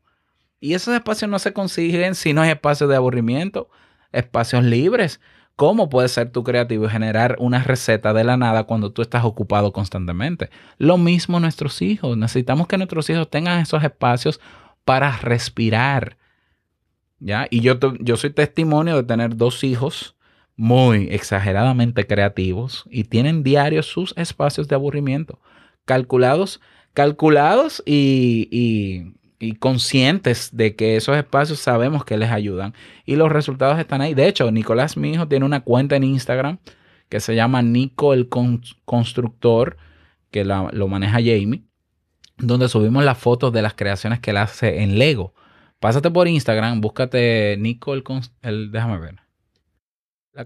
Y 0.60 0.74
esos 0.74 0.96
espacios 0.96 1.30
no 1.30 1.40
se 1.40 1.54
consiguen 1.54 2.16
si 2.16 2.34
no 2.34 2.42
hay 2.42 2.52
espacios 2.52 2.90
de 2.90 2.96
aburrimiento, 2.96 3.70
espacios 4.12 4.64
libres. 4.64 5.20
¿Cómo 5.56 5.90
puedes 5.90 6.12
ser 6.12 6.32
tú 6.32 6.44
creativo 6.44 6.86
y 6.86 6.90
generar 6.90 7.36
una 7.40 7.64
receta 7.64 8.14
de 8.14 8.24
la 8.24 8.36
nada 8.36 8.64
cuando 8.64 8.92
tú 8.92 9.02
estás 9.02 9.24
ocupado 9.24 9.72
constantemente? 9.72 10.50
Lo 10.78 10.98
mismo 10.98 11.40
nuestros 11.40 11.82
hijos. 11.82 12.18
Necesitamos 12.18 12.68
que 12.68 12.78
nuestros 12.78 13.10
hijos 13.10 13.30
tengan 13.30 13.60
esos 13.60 13.84
espacios 13.84 14.42
para 14.84 15.18
respirar. 15.18 16.18
¿Ya? 17.20 17.48
Y 17.50 17.62
yo, 17.62 17.78
yo 18.00 18.18
soy 18.18 18.32
testimonio 18.32 18.98
de 18.98 19.04
tener 19.04 19.38
dos 19.38 19.64
hijos 19.64 20.15
muy 20.58 21.08
exageradamente 21.12 22.08
creativos 22.08 22.86
y 22.90 23.04
tienen 23.06 23.44
diarios 23.44 23.88
sus 23.88 24.14
espacios 24.18 24.68
de 24.68 24.76
aburrimiento, 24.76 25.40
calculados, 25.86 26.62
calculados 26.94 27.84
y, 27.86 28.48
y- 28.52 29.14
conscientes 29.60 30.50
de 30.56 30.76
que 30.76 30.96
esos 30.96 31.16
espacios 31.18 31.60
sabemos 31.60 32.04
que 32.06 32.18
les 32.18 32.32
ayudan 32.32 32.74
y 33.06 33.16
los 33.16 33.32
resultados 33.32 33.78
están 33.78 34.02
ahí. 34.02 34.14
De 34.16 34.28
hecho, 34.28 34.50
Nicolás, 34.52 34.98
mi 34.98 35.12
hijo, 35.12 35.28
tiene 35.28 35.46
una 35.46 35.60
cuenta 35.62 35.96
en 35.98 36.04
Instagram 36.04 36.58
que 37.10 37.20
se 37.20 37.36
llama 37.36 37.62
Nico 37.62 38.14
el 38.14 38.28
Con- 38.30 38.64
Constructor, 38.86 39.78
que 40.32 40.44
la- 40.46 40.70
lo 40.72 40.88
maneja 40.88 41.18
Jamie, 41.20 41.64
donde 42.38 42.70
subimos 42.70 43.04
las 43.04 43.18
fotos 43.18 43.54
de 43.54 43.62
las 43.62 43.76
creaciones 43.76 44.20
que 44.20 44.32
él 44.32 44.38
hace 44.38 44.82
en 44.82 44.98
Lego. 44.98 45.34
Pásate 45.80 46.10
por 46.10 46.28
Instagram, 46.28 46.82
búscate 46.82 47.56
Nico 47.60 47.94
el, 47.94 48.04
el 48.42 48.72
déjame 48.72 48.98
ver. 49.00 49.25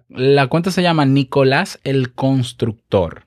La, 0.10 0.48
cuenta 0.48 0.72
se 0.72 0.84
llama 0.84 1.06
Nicolás 1.06 1.80
el 1.84 2.14
Constructor. 2.14 3.26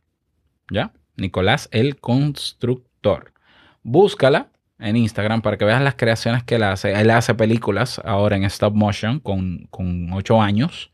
¿Ya? 0.71 0.93
Nicolás 1.17 1.69
el 1.73 1.97
Constructor. 1.97 3.33
Búscala 3.83 4.49
en 4.79 4.97
Instagram 4.97 5.43
para 5.43 5.59
que 5.59 5.65
veas 5.65 5.83
las 5.83 5.97
creaciones 5.97 6.45
que 6.45 6.57
él 6.57 6.63
hace. 6.63 6.93
Él 6.93 7.11
hace 7.11 7.35
películas 7.35 8.01
ahora 8.05 8.37
en 8.37 8.45
stop 8.45 8.75
motion 8.75 9.19
con, 9.19 9.67
con 9.71 10.13
8 10.13 10.41
años. 10.41 10.91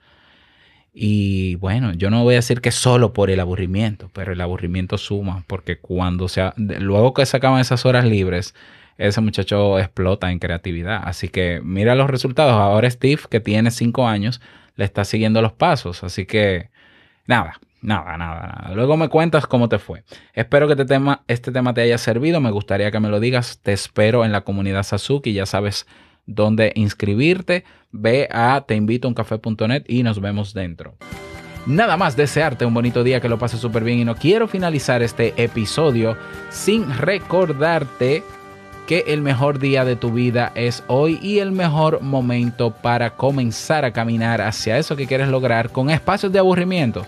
Y 0.92 1.56
bueno, 1.56 1.92
yo 1.92 2.10
no 2.10 2.24
voy 2.24 2.34
a 2.34 2.38
decir 2.38 2.60
que 2.60 2.72
solo 2.72 3.12
por 3.12 3.30
el 3.30 3.38
aburrimiento, 3.38 4.10
pero 4.12 4.32
el 4.32 4.40
aburrimiento 4.40 4.98
suma, 4.98 5.44
porque 5.46 5.78
cuando 5.78 6.28
se, 6.28 6.50
luego 6.56 7.14
que 7.14 7.24
se 7.24 7.36
acaban 7.36 7.60
esas 7.60 7.86
horas 7.86 8.04
libres, 8.04 8.54
ese 8.96 9.20
muchacho 9.20 9.78
explota 9.78 10.32
en 10.32 10.40
creatividad. 10.40 11.02
Así 11.04 11.28
que 11.28 11.60
mira 11.62 11.94
los 11.94 12.10
resultados. 12.10 12.54
Ahora 12.54 12.90
Steve, 12.90 13.22
que 13.30 13.38
tiene 13.38 13.70
5 13.70 14.08
años, 14.08 14.40
le 14.78 14.84
está 14.84 15.04
siguiendo 15.04 15.42
los 15.42 15.52
pasos. 15.52 16.02
Así 16.04 16.24
que 16.24 16.70
nada, 17.26 17.60
nada, 17.82 18.16
nada, 18.16 18.40
nada. 18.40 18.74
Luego 18.74 18.96
me 18.96 19.08
cuentas 19.08 19.46
cómo 19.46 19.68
te 19.68 19.78
fue. 19.78 20.04
Espero 20.32 20.68
que 20.68 20.74
este 20.74 20.86
tema, 20.86 21.24
este 21.26 21.52
tema 21.52 21.74
te 21.74 21.82
haya 21.82 21.98
servido. 21.98 22.40
Me 22.40 22.52
gustaría 22.52 22.90
que 22.90 23.00
me 23.00 23.08
lo 23.08 23.18
digas. 23.18 23.58
Te 23.60 23.72
espero 23.72 24.24
en 24.24 24.30
la 24.30 24.42
comunidad 24.42 24.84
Sasuki. 24.84 25.32
Ya 25.32 25.46
sabes 25.46 25.86
dónde 26.26 26.72
inscribirte. 26.76 27.64
Ve 27.90 28.28
a 28.30 28.64
teinvitouncafé.net 28.66 29.82
y 29.88 30.04
nos 30.04 30.20
vemos 30.20 30.54
dentro. 30.54 30.94
Nada 31.66 31.96
más 31.96 32.16
desearte 32.16 32.64
un 32.64 32.72
bonito 32.72 33.02
día, 33.02 33.20
que 33.20 33.28
lo 33.28 33.38
pases 33.38 33.60
súper 33.60 33.82
bien 33.82 33.98
y 33.98 34.04
no 34.04 34.14
quiero 34.14 34.46
finalizar 34.46 35.02
este 35.02 35.34
episodio 35.36 36.16
sin 36.50 36.96
recordarte 36.96 38.22
que 38.88 39.04
el 39.08 39.20
mejor 39.20 39.58
día 39.58 39.84
de 39.84 39.96
tu 39.96 40.12
vida 40.12 40.50
es 40.54 40.82
hoy 40.86 41.18
y 41.20 41.40
el 41.40 41.52
mejor 41.52 42.00
momento 42.00 42.70
para 42.70 43.10
comenzar 43.10 43.84
a 43.84 43.92
caminar 43.92 44.40
hacia 44.40 44.78
eso 44.78 44.96
que 44.96 45.06
quieres 45.06 45.28
lograr 45.28 45.68
con 45.70 45.90
espacios 45.90 46.32
de 46.32 46.38
aburrimiento 46.38 47.06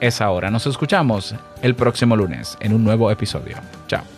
es 0.00 0.22
ahora. 0.22 0.50
Nos 0.50 0.66
escuchamos 0.66 1.34
el 1.60 1.74
próximo 1.74 2.16
lunes 2.16 2.56
en 2.60 2.72
un 2.72 2.82
nuevo 2.82 3.10
episodio. 3.10 3.58
Chao. 3.88 4.17